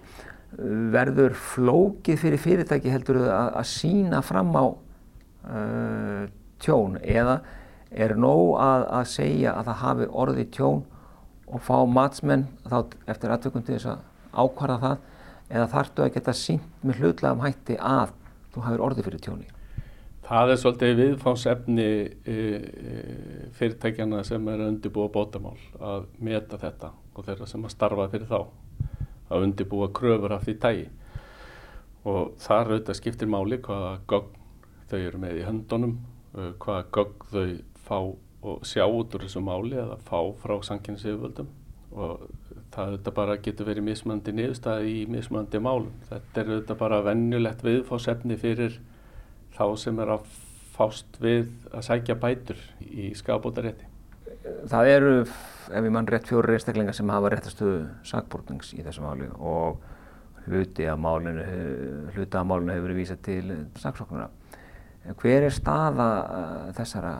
Verður 0.94 1.35
flókið 1.38 2.22
fyrir 2.22 2.42
fyrirtæki 2.42 2.94
heldur 2.94 3.20
að, 3.24 3.50
að 3.59 3.68
sína 3.70 4.22
fram 4.26 4.55
á 4.55 4.64
uh, 4.66 6.24
tjón 6.62 6.98
eða 7.03 7.40
er 7.90 8.14
nóg 8.18 8.57
að, 8.62 8.87
að 9.00 9.12
segja 9.14 9.55
að 9.59 9.70
það 9.70 9.83
hafi 9.85 10.11
orði 10.24 10.48
tjón 10.55 10.83
og 11.51 11.63
fá 11.67 11.77
matsmenn 11.87 12.47
eftir 13.11 13.33
aðtökum 13.33 13.65
til 13.67 13.77
þess 13.77 13.91
að 13.93 14.05
ákvarða 14.31 14.79
það 14.85 15.07
eða 15.51 15.71
þartu 15.73 16.05
að 16.05 16.13
geta 16.17 16.35
sínt 16.37 16.85
með 16.87 17.01
hlutlegum 17.03 17.43
hætti 17.45 17.79
að 17.79 18.13
þú 18.55 18.67
hafið 18.67 18.85
orði 18.87 19.07
fyrir 19.07 19.25
tjóni? 19.25 19.49
Það 20.31 20.53
er 20.53 20.61
svolítið 20.63 20.93
viðfánsefni 21.01 21.87
e, 21.91 22.35
e, 22.35 22.99
fyrirtækjana 23.59 24.23
sem 24.27 24.49
er 24.53 24.63
að 24.63 24.73
undirbúa 24.77 25.11
bótamál 25.11 25.57
að 25.83 26.07
meta 26.23 26.59
þetta 26.61 26.93
og 27.17 27.27
þeirra 27.27 27.49
sem 27.51 27.67
að 27.67 27.75
starfa 27.75 28.07
fyrir 28.13 28.31
þá 28.31 28.39
að 29.31 29.47
undirbúa 29.49 29.91
kröfur 29.95 30.37
af 30.37 30.47
því 30.47 30.57
tægi 30.63 30.87
og 32.11 32.37
þar 32.41 32.71
auðvitað 32.71 33.01
skiptir 33.01 33.31
máli 33.31 33.59
hvaða 33.65 33.97
gögn 34.11 34.39
þau 34.91 34.99
eru 35.01 35.21
með 35.23 35.41
í 35.41 35.47
höndunum, 35.47 35.99
hvaða 36.63 36.87
gögn 36.95 37.27
þau 37.31 37.51
fá 37.87 37.99
og 38.40 38.62
sjá 38.64 38.87
út 38.87 39.14
úr 39.14 39.26
þessu 39.26 39.42
máli 39.44 39.76
eða 39.81 39.98
fá 40.07 40.18
frá 40.40 40.55
sankynnsiðvöldum 40.64 41.50
og 41.90 42.29
það 42.70 42.92
auðvitað 42.92 43.16
bara 43.16 43.37
getur 43.44 43.68
verið 43.68 43.87
mismandi 43.88 44.35
niðurstaði 44.35 44.92
í 44.94 45.00
mismandi 45.11 45.61
málum. 45.62 45.90
Þetta 46.09 46.40
er 46.40 46.53
auðvitað 46.53 46.81
bara 46.81 47.03
vennulegt 47.09 47.64
viðfánsefni 47.66 48.38
fyrir 48.40 48.79
þá 49.57 49.64
sem 49.83 49.98
er 50.00 50.14
að 50.14 50.26
fást 50.76 51.18
við 51.20 51.50
að 51.74 51.87
sækja 51.90 52.16
bætur 52.22 52.61
í 52.81 53.11
skafbótarétti. 53.18 53.88
Það 54.70 54.90
eru, 54.94 55.14
ef 55.68 55.85
ég 55.85 55.92
mann 55.92 56.09
rétt 56.09 56.31
fjóri 56.31 56.57
einstaklingar 56.57 56.96
sem 56.96 57.11
hafa 57.12 57.33
réttastuðu 57.35 57.83
sakbortnings 58.09 58.72
í 58.79 58.85
þessu 58.87 59.05
máli 59.05 59.29
og 59.37 59.83
hluti 60.46 60.87
af 60.88 60.98
málinu, 60.98 61.44
hluti 62.14 62.38
af 62.38 62.46
málinu 62.48 62.72
hefur 62.72 62.88
verið 62.88 63.00
vísað 63.03 63.20
til 63.26 63.59
saksóknuna. 63.83 64.31
Hver 65.20 65.46
er 65.48 65.53
staða 65.53 66.09
þessara 66.76 67.12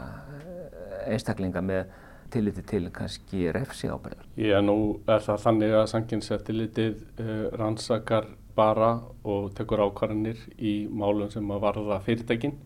einstaklinga 1.07 1.63
með 1.65 1.91
tilliti 2.31 2.63
til 2.67 2.89
kannski 2.95 3.49
refsi 3.55 3.91
ábyrðar? 3.91 4.27
Já, 4.39 4.61
nú 4.63 5.01
er 5.11 5.25
það 5.25 5.43
þannig 5.45 5.77
að 5.79 5.89
sanginsettilitið 5.95 7.01
uh, 7.23 7.45
rannsakar 7.59 8.29
bara 8.57 8.93
og 9.25 9.53
tekur 9.57 9.85
ákvarðanir 9.87 10.41
í 10.59 10.75
málum 10.91 11.31
sem 11.33 11.47
að 11.51 11.63
varða 11.65 12.01
fyrirtækin. 12.07 12.57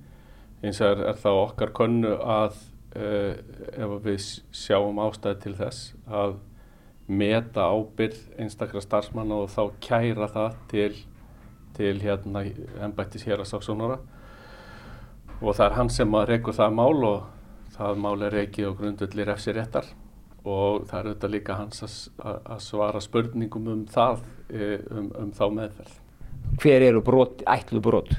Eins 0.64 0.80
og 0.80 0.94
er, 0.94 1.04
er 1.12 1.20
það 1.20 1.40
okkar 1.44 1.74
könnu 1.76 2.14
að 2.18 2.58
uh, 2.96 3.32
ef 3.76 3.96
við 4.04 4.28
sjáum 4.64 5.00
ástæði 5.04 5.40
til 5.44 5.56
þess 5.60 5.94
að 6.08 6.38
meta 7.06 7.68
ábyrð 7.68 8.20
einstakra 8.40 8.80
starfsmanna 8.80 9.42
og 9.44 9.52
þá 9.52 9.62
kæra 9.84 10.28
það 10.32 10.58
til, 10.70 10.92
til 11.76 11.94
hérna 12.00 12.46
ennbættis 12.84 13.26
hér 13.28 13.42
að 13.44 13.50
sáksónara 13.50 13.98
og 15.42 15.52
það 15.52 15.66
er 15.66 15.76
hann 15.76 15.90
sem 15.92 16.16
að 16.16 16.30
reyku 16.30 16.54
það 16.56 16.76
mál 16.78 17.04
og 17.04 17.33
það 17.74 18.00
mál 18.04 18.16
er 18.22 18.34
reikið 18.38 18.70
á 18.70 18.78
grundulli 18.78 19.26
refsi 19.26 19.54
réttar 19.54 19.88
og 20.44 20.84
það 20.88 20.98
er 20.98 21.08
auðvitað 21.08 21.32
líka 21.32 21.56
hans 21.58 21.84
að, 22.20 22.58
svara 22.60 23.00
spurningum 23.00 23.70
um 23.72 23.84
það, 23.88 24.24
um, 24.52 25.08
um 25.22 25.30
þá 25.32 25.44
meðferð. 25.58 25.94
Hver 26.60 26.84
eru 26.84 27.00
brot, 27.04 27.40
ætlu 27.48 27.80
brot? 27.82 28.12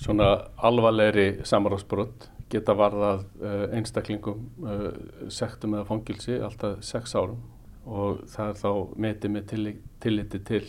Svona 0.00 0.30
alvarlegri 0.64 1.44
samaráðsbrot 1.46 2.30
geta 2.52 2.76
varðað 2.78 3.26
uh, 3.42 3.66
einstaklingum 3.76 4.48
uh, 4.64 4.88
sektum 5.32 5.76
eða 5.76 5.88
fangilsi 5.90 6.40
alltaf 6.40 6.80
sex 6.86 7.14
árum 7.18 7.42
og 7.86 8.24
það 8.30 8.50
er 8.50 8.60
þá 8.60 8.70
metið 9.06 9.34
með 9.34 9.54
tilliti 10.02 10.40
til 10.46 10.64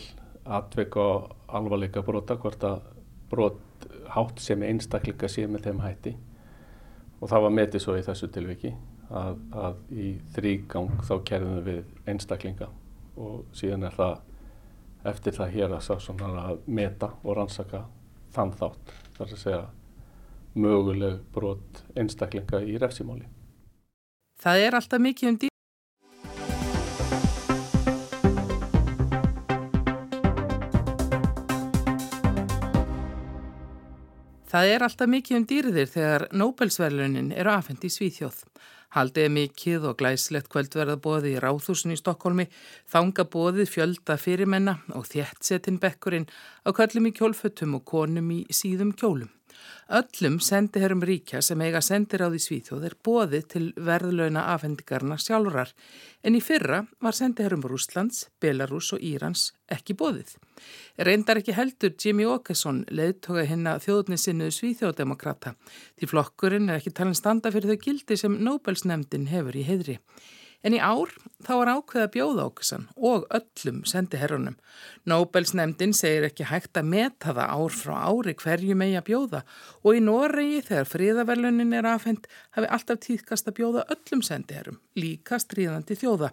atveka 0.58 1.06
alvarleika 1.58 2.02
brota 2.06 2.36
hvort 2.40 2.64
að 2.64 2.82
brot 3.30 3.86
hátt 4.14 4.40
sem 4.42 4.62
einstaklinga 4.64 5.28
sé 5.30 5.46
með 5.50 5.68
þeim 5.68 5.82
hætti 5.84 6.14
og 7.18 7.30
það 7.30 7.44
var 7.44 7.54
metið 7.58 7.84
svo 7.84 7.96
í 7.98 8.04
þessu 8.06 8.28
tilviki 8.34 8.72
að, 9.08 9.38
að 9.52 9.80
í 9.94 10.08
þrýgang 10.36 11.02
þá 11.08 11.14
kerðum 11.30 11.62
við 11.66 12.10
einstaklinga 12.10 12.68
og 13.18 13.44
síðan 13.56 13.88
er 13.88 13.96
það 13.96 15.08
eftir 15.08 15.36
það 15.38 15.54
hér 15.56 15.74
að 15.74 15.84
sá 15.86 15.94
svona 16.02 16.30
að 16.44 16.62
meta 16.66 17.12
og 17.22 17.38
rannsaka 17.38 17.84
þann 18.34 18.54
þátt, 18.58 18.94
þar 19.16 19.34
að 19.34 19.42
segja 19.42 19.66
möguleg 20.58 21.20
brot 21.34 21.82
einstaklinga 21.98 22.62
í 22.66 22.78
refsimáli. 22.80 23.28
Það 24.42 24.66
er 24.66 24.78
alltaf 24.78 25.02
mikið 25.02 25.32
um 25.32 25.38
dýr. 25.42 25.57
Það 34.48 34.70
er 34.72 34.82
alltaf 34.84 35.08
mikið 35.12 35.36
um 35.36 35.44
dýrðir 35.44 35.90
þegar 35.92 36.22
Nobelsverlunin 36.40 37.34
eru 37.36 37.50
afhengt 37.52 37.82
í 37.84 37.90
Svíþjóð. 37.92 38.38
Haldið 38.96 39.26
mikið 39.34 39.84
og 39.90 39.98
glæslegt 40.00 40.48
kvöldverðabóði 40.54 41.34
í 41.34 41.40
Ráðhúsin 41.44 41.92
í 41.92 41.98
Stokkólmi, 42.00 42.46
þanga 42.88 43.28
bóðið 43.28 43.68
fjölda 43.74 44.16
fyrirmenna 44.16 44.78
og 44.96 45.04
þjættsetinn 45.10 45.76
bekkurinn 45.82 46.30
á 46.64 46.72
kallum 46.72 47.10
í 47.10 47.12
kjólfötum 47.18 47.76
og 47.76 47.84
konum 47.92 48.32
í 48.32 48.46
síðum 48.48 48.96
kjólum. 48.96 49.28
Öllum 49.88 50.36
sendiherrum 50.44 51.00
ríkja 51.00 51.40
sem 51.44 51.60
eiga 51.64 51.80
sendir 51.84 52.20
á 52.20 52.28
því 52.28 52.40
svíþjóð 52.44 52.82
er 52.84 52.96
bóðið 53.06 53.44
til 53.54 53.62
verðlauna 53.88 54.42
afhendingarna 54.52 55.16
sjálfurar 55.22 55.72
en 56.22 56.36
í 56.36 56.42
fyrra 56.44 56.82
var 57.00 57.16
sendiherrum 57.16 57.64
Rúslands, 57.64 58.26
Belarus 58.40 58.92
og 58.92 59.00
Írans 59.00 59.46
ekki 59.72 59.96
bóðið. 59.96 60.34
Reyndar 61.08 61.40
ekki 61.40 61.56
heldur 61.56 61.94
Jimmy 61.96 62.26
Åkesson 62.28 62.82
leiðtoga 62.92 63.46
hinn 63.48 63.64
að 63.70 63.86
þjóðnisinnu 63.86 64.50
svíþjóðdemokrata 64.52 65.54
því 65.96 66.10
flokkurinn 66.12 66.68
er 66.68 66.82
ekki 66.82 66.92
talin 66.92 67.16
standa 67.16 67.54
fyrir 67.54 67.72
þau 67.72 67.86
gildi 67.88 68.20
sem 68.20 68.36
Nobelsnefndin 68.44 69.30
hefur 69.32 69.56
í 69.56 69.64
heidri. 69.68 69.98
En 70.66 70.74
í 70.74 70.78
ár 70.82 71.12
þá 71.46 71.50
var 71.54 71.70
ákveða 71.76 72.08
bjóðákessan 72.16 72.88
og 72.96 73.26
öllum 73.34 73.84
sendiherrunum. 73.86 74.56
Nobelsnemdin 75.06 75.94
segir 75.94 76.26
ekki 76.26 76.48
hægt 76.50 76.80
að 76.80 76.88
meta 76.90 77.34
það 77.36 77.52
ár 77.54 77.76
frá 77.78 77.94
ári 78.10 78.34
hverju 78.40 78.78
megi 78.78 78.96
að 78.98 79.06
bjóða 79.10 79.44
og 79.84 79.98
í 79.98 80.02
Noregi 80.02 80.64
þegar 80.66 80.90
fríðaverlunin 80.94 81.76
er 81.78 81.90
afhengt 81.92 82.26
hafi 82.56 82.72
alltaf 82.74 83.04
tíðkast 83.06 83.52
að 83.52 83.58
bjóða 83.60 83.86
öllum 83.94 84.24
sendiherrum, 84.26 84.82
líka 84.98 85.38
stríðandi 85.38 85.98
þjóða. 86.00 86.32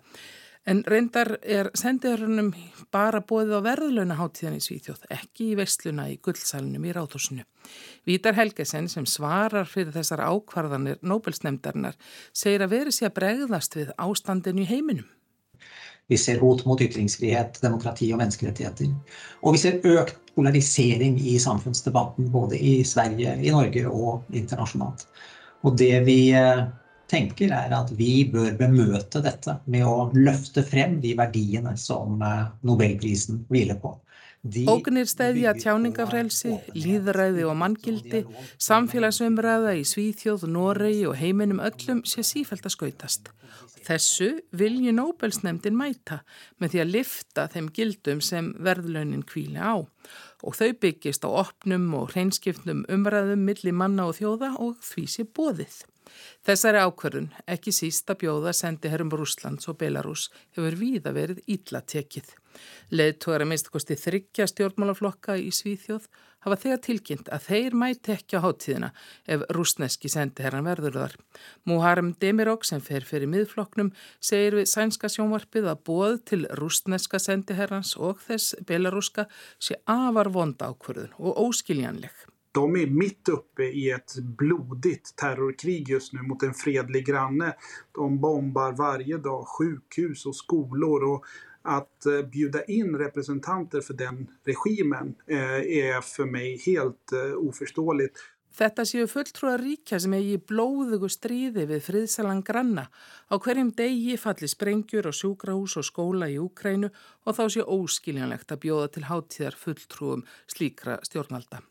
En 0.65 0.79
reyndar 0.89 1.35
er 1.45 1.67
sendiðurunum 1.77 2.47
bara 2.93 3.19
bóðið 3.21 3.59
á 3.61 3.67
verðlaunaháttíðan 3.67 4.55
í 4.57 4.63
Svíþjóð, 4.65 5.03
ekki 5.13 5.51
í 5.51 5.57
vestluna 5.59 6.07
í 6.09 6.15
gullsalunum 6.25 6.87
í 6.89 6.93
Ráðhúsinu. 6.95 7.43
Vítar 8.09 8.33
Helgesen 8.33 8.87
sem 8.89 9.05
svarar 9.05 9.69
fyrir 9.69 9.93
þessar 9.93 10.23
ákvarðanir 10.25 10.97
Nobelsnefndarinnar 11.05 11.99
segir 12.33 12.65
að 12.65 12.73
veri 12.73 12.95
sér 12.95 13.11
að 13.11 13.17
bregðast 13.19 13.77
við 13.77 13.91
ástandinu 14.07 14.63
í 14.63 14.69
heiminum. 14.71 15.11
Vi 16.09 16.17
ser 16.21 16.41
hot 16.41 16.63
mot 16.65 16.81
ytringsfrihet, 16.81 17.59
demokrati 17.61 18.09
og 18.13 18.19
menneskerettigheter. 18.21 18.89
Og 19.45 19.53
vi 19.53 19.61
ser 19.61 19.85
økt 19.85 20.17
polarisering 20.33 21.19
i 21.21 21.37
samfunnsdebatten 21.41 22.31
både 22.33 22.57
i 22.57 22.79
Sverige, 22.85 23.37
i 23.37 23.53
Norge 23.53 23.85
og 23.89 24.25
internasjonalt. 24.33 25.05
Og 25.65 25.77
det 25.77 26.01
vi 26.09 26.19
eh, 26.37 26.65
tenker 27.11 27.53
er 27.53 27.73
at 27.77 27.91
vi 27.97 28.25
bør 28.31 28.55
bemøte 28.59 29.21
dette 29.25 29.59
med 29.71 29.85
å 29.87 30.09
løfte 30.15 30.63
frem 30.65 30.99
de 31.03 31.13
verdiene 31.17 31.75
som 31.79 32.21
eh, 32.23 32.49
Nobelprisen 32.65 33.45
hviler 33.49 33.79
på. 33.81 33.95
Ógnir 34.69 35.07
stæðja 35.09 35.55
tjáningafrelsi, 35.57 36.51
líðræði 36.77 37.47
og 37.49 37.55
manngildi, 37.57 38.21
samfélagsumræða 38.61 39.71
í 39.79 39.81
Svíþjóð, 39.89 40.45
Noregi 40.53 41.07
og 41.09 41.15
heiminum 41.17 41.63
öllum 41.65 42.03
sé 42.05 42.21
sífælt 42.21 42.67
að 42.69 42.75
skautast. 42.75 43.31
Þessu 43.85 44.29
vilji 44.53 44.93
Nobelsnefndin 44.93 45.77
mæta 45.77 46.19
með 46.61 46.75
því 46.75 46.83
að 46.83 46.93
lifta 46.93 47.47
þeim 47.53 47.71
gildum 47.73 48.21
sem 48.21 48.53
verðlaunin 48.65 49.25
kvíli 49.25 49.61
á 49.61 49.81
og 50.45 50.53
þau 50.57 50.71
byggist 50.81 51.25
á 51.25 51.29
opnum 51.41 51.89
og 51.97 52.13
hreinskipnum 52.13 52.85
umræðum 52.91 53.45
milli 53.49 53.73
manna 53.73 54.05
og 54.11 54.19
þjóða 54.19 54.53
og 54.61 54.77
því 54.85 55.05
sé 55.09 55.25
bóðið. 55.25 55.81
Þessari 56.45 56.81
ákvörðun, 56.85 57.31
ekki 57.49 57.73
síst 57.75 58.09
að 58.11 58.21
bjóða 58.25 58.53
sendi 58.53 58.91
herrum 58.91 59.13
Rúslands 59.13 59.69
og 59.71 59.79
Belarus, 59.81 60.29
hefur 60.57 60.77
víða 60.79 61.15
verið 61.15 61.43
ítla 61.47 61.81
tekið. 61.81 62.33
Leðtóðar 62.95 63.43
að 63.43 63.49
minnstakosti 63.51 63.97
þryggja 63.99 64.47
stjórnmálaflokka 64.51 65.35
í 65.41 65.49
Svíþjóð 65.55 66.07
hafa 66.45 66.57
þegar 66.61 66.81
tilkynnt 66.85 67.31
að 67.33 67.47
þeir 67.49 67.77
mæti 67.81 68.13
ekki 68.13 68.37
á 68.37 68.45
háttíðina 68.45 68.91
ef 69.35 69.45
rúsneski 69.57 70.11
sendi 70.11 70.45
herran 70.45 70.67
verður 70.69 70.99
þar. 70.99 71.15
Muharrem 71.65 72.13
Demirok 72.21 72.67
sem 72.67 72.83
fer 72.85 73.07
fyrir 73.07 73.31
miðflokknum 73.31 73.91
segir 74.21 74.59
við 74.59 74.69
sænska 74.71 75.09
sjónvarpið 75.11 75.71
að 75.73 75.81
bóð 75.89 76.21
til 76.31 76.41
rúsneska 76.61 77.19
sendi 77.21 77.57
herrans 77.57 77.95
og 77.97 78.21
þess 78.27 78.55
belaruska 78.69 79.27
sé 79.57 79.81
afar 79.89 80.31
vonda 80.37 80.69
ákvörðun 80.71 81.17
og 81.17 81.43
óskiljanleg. 81.47 82.13
De 82.55 82.75
är 82.75 82.87
mitt 82.87 83.29
uppe 83.29 83.63
i 83.63 83.89
ett 83.91 84.15
blodigt 84.19 85.15
terrorkrig 85.15 85.89
just 85.89 86.13
nu 86.13 86.21
mot 86.21 86.43
en 86.43 86.53
fredlig 86.53 87.05
granne. 87.05 87.53
De 87.91 88.19
bombar 88.19 88.71
varje 88.71 89.17
dag 89.17 89.47
sjukhus 89.47 90.25
och 90.25 90.35
skolor 90.35 91.03
och 91.03 91.25
att 91.61 92.05
eh, 92.05 92.21
bjuda 92.21 92.63
in 92.63 92.95
representanter 92.95 93.81
för 93.81 93.93
den 93.93 94.27
regimen 94.43 95.15
eh, 95.27 95.59
är 95.87 96.01
för 96.01 96.25
mig 96.25 96.61
helt 96.65 97.11
eh, 97.11 97.37
oförståeligt. 97.37 98.17
Þetta 98.55 98.85
séu 98.87 99.03
fulltrúar 99.11 99.59
ríkja 99.59 99.97
sem 99.99 100.13
eigi 100.15 100.37
blóðugu 100.39 101.09
stríði 101.11 101.65
við 101.67 101.81
friðsalan 101.89 102.39
granna. 102.47 102.85
Á 103.27 103.35
hverjum 103.35 103.73
degi 103.75 104.15
falli 104.15 104.47
sprengjur 104.47 105.11
og 105.11 105.17
sjúkrahús 105.19 105.75
og 105.75 105.89
skóla 105.91 106.31
í 106.31 106.39
Úkrænu 106.39 106.87
og 106.87 107.35
þá 107.35 107.45
séu 107.51 107.67
óskiljanlegt 107.67 108.55
að 108.55 108.63
bjóða 108.69 108.89
til 108.95 109.07
háttíðar 109.11 109.59
fulltrúum 109.59 110.23
slíkra 110.47 111.01
stjórnvalda. 111.03 111.65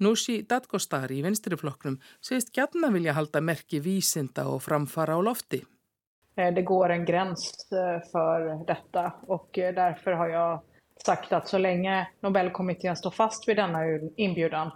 Núsi 0.00 0.42
Datgostar 0.48 1.12
í 1.12 1.22
vinstriflokknum 1.24 1.98
segist 2.20 2.52
gætna 2.54 2.92
vilja 2.94 3.16
halda 3.16 3.40
merki 3.40 3.80
vísinda 3.84 4.46
og 4.48 4.62
framfara 4.62 5.18
á 5.18 5.20
lofti. 5.20 5.62
Eh, 6.36 6.54
det 6.54 6.62
går 6.62 6.90
en 6.90 7.04
gräns 7.04 7.72
eh, 7.72 8.10
för 8.12 8.66
detta 8.66 9.12
och 9.26 9.58
eh, 9.58 9.74
därför 9.74 10.12
har 10.12 10.28
jag 10.28 10.62
sagt 11.04 11.32
att 11.32 11.48
så 11.48 11.58
länge 11.58 12.08
Nobelkommittén 12.20 12.96
står 12.96 13.10
fast 13.10 13.48
vid 13.48 13.56
denna 13.56 13.80
inbjudan 14.16 14.70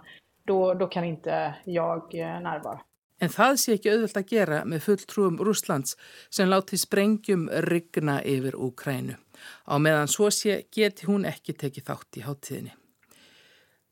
då, 0.45 0.73
då 0.73 0.87
kan 0.87 1.03
inte 1.03 1.55
jag 1.65 2.13
närvara. 2.13 2.79
En 3.17 3.31
það 3.33 3.55
sé 3.57 3.73
ekki 3.73 3.89
auðvöld 3.89 4.17
að 4.19 4.29
gera 4.29 4.57
með 4.69 4.83
fulltrúum 4.85 5.39
Rúslands 5.41 5.95
sem 6.29 6.49
láti 6.49 6.77
sprengjum 6.77 7.47
rigna 7.65 8.19
yfir 8.21 8.53
Úkrænu. 8.53 9.15
Á 9.65 9.75
meðan 9.81 10.11
svo 10.11 10.29
sé 10.29 10.59
geti 10.69 11.07
hún 11.09 11.25
ekki 11.25 11.55
tekið 11.57 11.87
þátt 11.89 12.19
í 12.19 12.25
háttíðinni. 12.27 12.75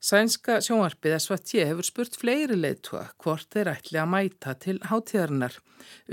Sænska 0.05 0.59
sjónvarpið 0.61 1.15
SVT 1.17 1.63
hefur 1.65 1.85
spurt 1.87 2.17
fleiri 2.21 2.53
leiðtúa 2.59 3.07
hvort 3.23 3.47
þeir 3.49 3.71
ætli 3.71 3.97
að 3.97 4.09
mæta 4.11 4.51
til 4.61 4.75
hátíðarinnar. 4.85 5.55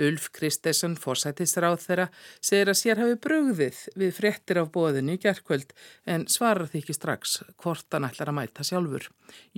Ulf 0.06 0.30
Kristesson, 0.32 0.94
forsættisráð 0.96 1.74
þeirra, 1.82 2.06
segir 2.40 2.70
að 2.72 2.78
sér 2.80 3.02
hafi 3.02 3.18
brugðið 3.26 3.82
við 4.00 4.14
fréttir 4.16 4.60
af 4.62 4.70
bóðinu 4.72 5.18
í 5.18 5.20
gerðkvöld 5.20 5.74
en 6.08 6.24
svarar 6.32 6.70
því 6.72 6.80
ekki 6.80 6.96
strax 6.96 7.34
hvort 7.60 7.92
hann 7.92 8.06
ætlar 8.08 8.32
að 8.32 8.38
mæta 8.38 8.64
sjálfur. 8.64 9.10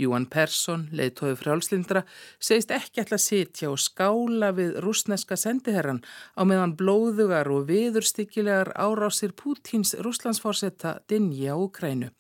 Júan 0.03 0.27
Persson, 0.33 0.89
leiðtói 0.91 1.37
frjálslindra, 1.39 2.03
segist 2.43 2.75
ekki 2.75 3.05
ætla 3.05 3.21
að 3.21 3.27
sitja 3.29 3.71
og 3.71 3.79
skála 3.85 4.51
við 4.57 4.81
rúsneska 4.83 5.39
sendiherran 5.39 6.03
á 6.35 6.43
meðan 6.43 6.75
blóðugar 6.81 7.53
og 7.55 7.69
viðurstykkilegar 7.71 8.73
árásir 8.75 9.37
Pútins 9.39 9.95
rúslandsforsetta 9.95 10.97
dinji 11.07 11.47
á 11.47 11.55
Ukrænu 11.55 12.11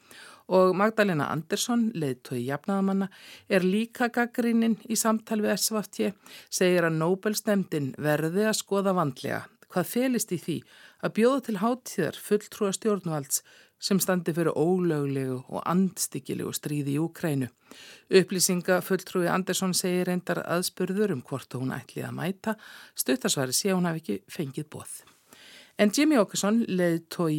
og 0.52 0.74
Magdalena 0.76 1.30
Andersson, 1.32 1.88
leiðtói 1.96 2.42
jafnaðamanna, 2.44 3.08
er 3.48 3.64
líka 3.64 4.10
gaggríninn 4.12 4.76
í 4.88 4.98
samtal 5.00 5.40
við 5.44 5.56
SVT, 5.56 6.12
segir 6.52 6.88
að 6.88 7.00
Nobelsnemdin 7.00 7.94
verði 7.96 8.48
að 8.50 8.58
skoða 8.60 8.96
vandlega 8.96 9.44
hvað 9.74 9.90
felist 9.90 10.32
í 10.34 10.38
því 10.38 10.56
að 11.04 11.14
bjóða 11.18 11.44
til 11.46 11.60
háttíðar 11.60 12.18
fulltrúa 12.22 12.74
stjórnvalds 12.76 13.42
sem 13.84 13.98
standi 14.00 14.32
fyrir 14.32 14.54
ólöglegu 14.56 15.40
og 15.50 15.64
andstykkilegu 15.68 16.52
stríði 16.56 16.94
í 16.94 17.00
Úkrænu. 17.02 17.50
Upplýsinga 18.14 18.78
fulltrúi 18.86 19.26
Andersson 19.28 19.74
segir 19.76 20.08
reyndar 20.08 20.40
aðspurður 20.46 21.16
um 21.16 21.24
hvort 21.26 21.58
hún 21.58 21.74
ætlið 21.74 22.08
að 22.08 22.16
mæta, 22.20 22.54
stuttasværi 22.96 23.56
sé 23.56 23.74
hún 23.74 23.88
hafi 23.90 24.04
ekki 24.04 24.20
fengið 24.30 24.70
bóð. 24.72 24.94
En 25.76 25.90
Jimmy 25.90 26.20
Åkesson, 26.22 26.62
leiðtói 26.70 27.34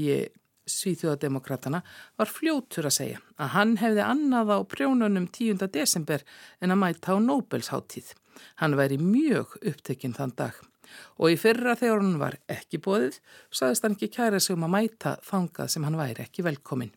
Svíþjóðademokratana 0.69 1.81
var 2.17 2.31
fljótur 2.31 2.89
að 2.89 2.97
segja 2.99 3.23
að 3.37 3.51
hann 3.55 3.73
hefði 3.81 4.05
annað 4.05 4.53
á 4.55 4.59
prjónunum 4.75 5.27
10. 5.29 5.65
desember 5.73 6.23
en 6.59 6.73
að 6.75 6.81
mæta 6.81 7.13
á 7.13 7.21
Nobelsháttíð. 7.21 8.13
Hann 8.61 8.77
væri 8.79 8.97
mjög 9.01 9.57
upptekinn 9.61 10.15
þann 10.17 10.35
dag 10.37 10.63
og 11.17 11.33
í 11.33 11.37
fyrra 11.39 11.75
þegar 11.79 12.01
hann 12.01 12.19
var 12.21 12.37
ekki 12.51 12.79
bóðið 12.83 13.17
saðist 13.53 13.85
hann 13.85 13.95
ekki 13.97 14.11
kæra 14.15 14.41
sig 14.43 14.55
um 14.55 14.67
að 14.67 14.73
mæta 14.75 15.15
þangað 15.25 15.71
sem 15.73 15.87
hann 15.87 15.99
væri 15.99 16.25
ekki 16.25 16.45
velkomin. 16.45 16.93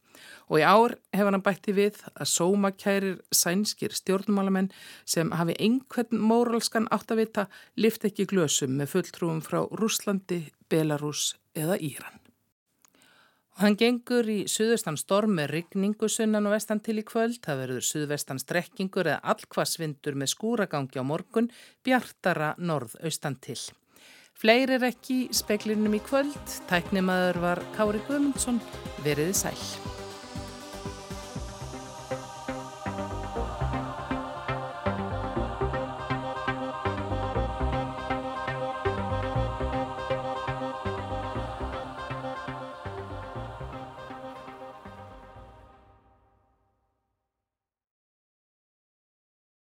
Og 0.51 0.61
í 0.61 0.67
ár 0.67 0.97
hefur 1.15 1.35
hann 1.35 1.45
bætti 1.47 1.75
við 1.77 2.01
að 2.15 2.31
sóma 2.33 2.73
kærir 2.75 3.21
sænskir 3.35 3.95
stjórnmálamenn 3.97 4.71
sem 5.07 5.33
hafi 5.39 5.57
einhvern 5.63 6.23
móralskan 6.31 6.89
átt 6.95 7.15
að 7.15 7.23
vita 7.25 7.49
lift 7.79 8.07
ekki 8.09 8.29
glösum 8.31 8.79
með 8.81 8.95
fulltrúum 8.97 9.43
frá 9.45 9.63
Rúslandi, 9.79 10.49
Belarus 10.69 11.37
eða 11.55 11.79
Íran. 11.79 12.28
Hann 13.59 13.75
gengur 13.75 14.29
í 14.31 14.45
suðvestan 14.47 14.95
storm 15.01 15.33
með 15.35 15.49
rigningu 15.51 16.07
sunnan 16.07 16.47
og 16.47 16.55
vestan 16.55 16.79
til 16.79 17.01
í 17.01 17.03
kvöld. 17.03 17.41
Það 17.43 17.63
verður 17.65 17.87
suðvestan 17.89 18.39
strekkingur 18.39 19.11
eða 19.11 19.35
allkvassvindur 19.35 20.15
með 20.15 20.31
skúragangi 20.37 21.03
á 21.03 21.05
morgun, 21.05 21.51
bjartara 21.83 22.53
norð-austan 22.63 23.41
til. 23.43 23.59
Fleiri 24.39 24.79
er 24.79 24.91
ekki 24.93 25.25
speklinum 25.35 25.99
í 25.99 26.05
kvöld. 26.07 26.59
Tæknimaður 26.71 27.43
var 27.49 27.67
Kári 27.75 28.05
Guðmundsson. 28.07 28.63
Veriði 29.03 29.35
sæl. 29.35 30.08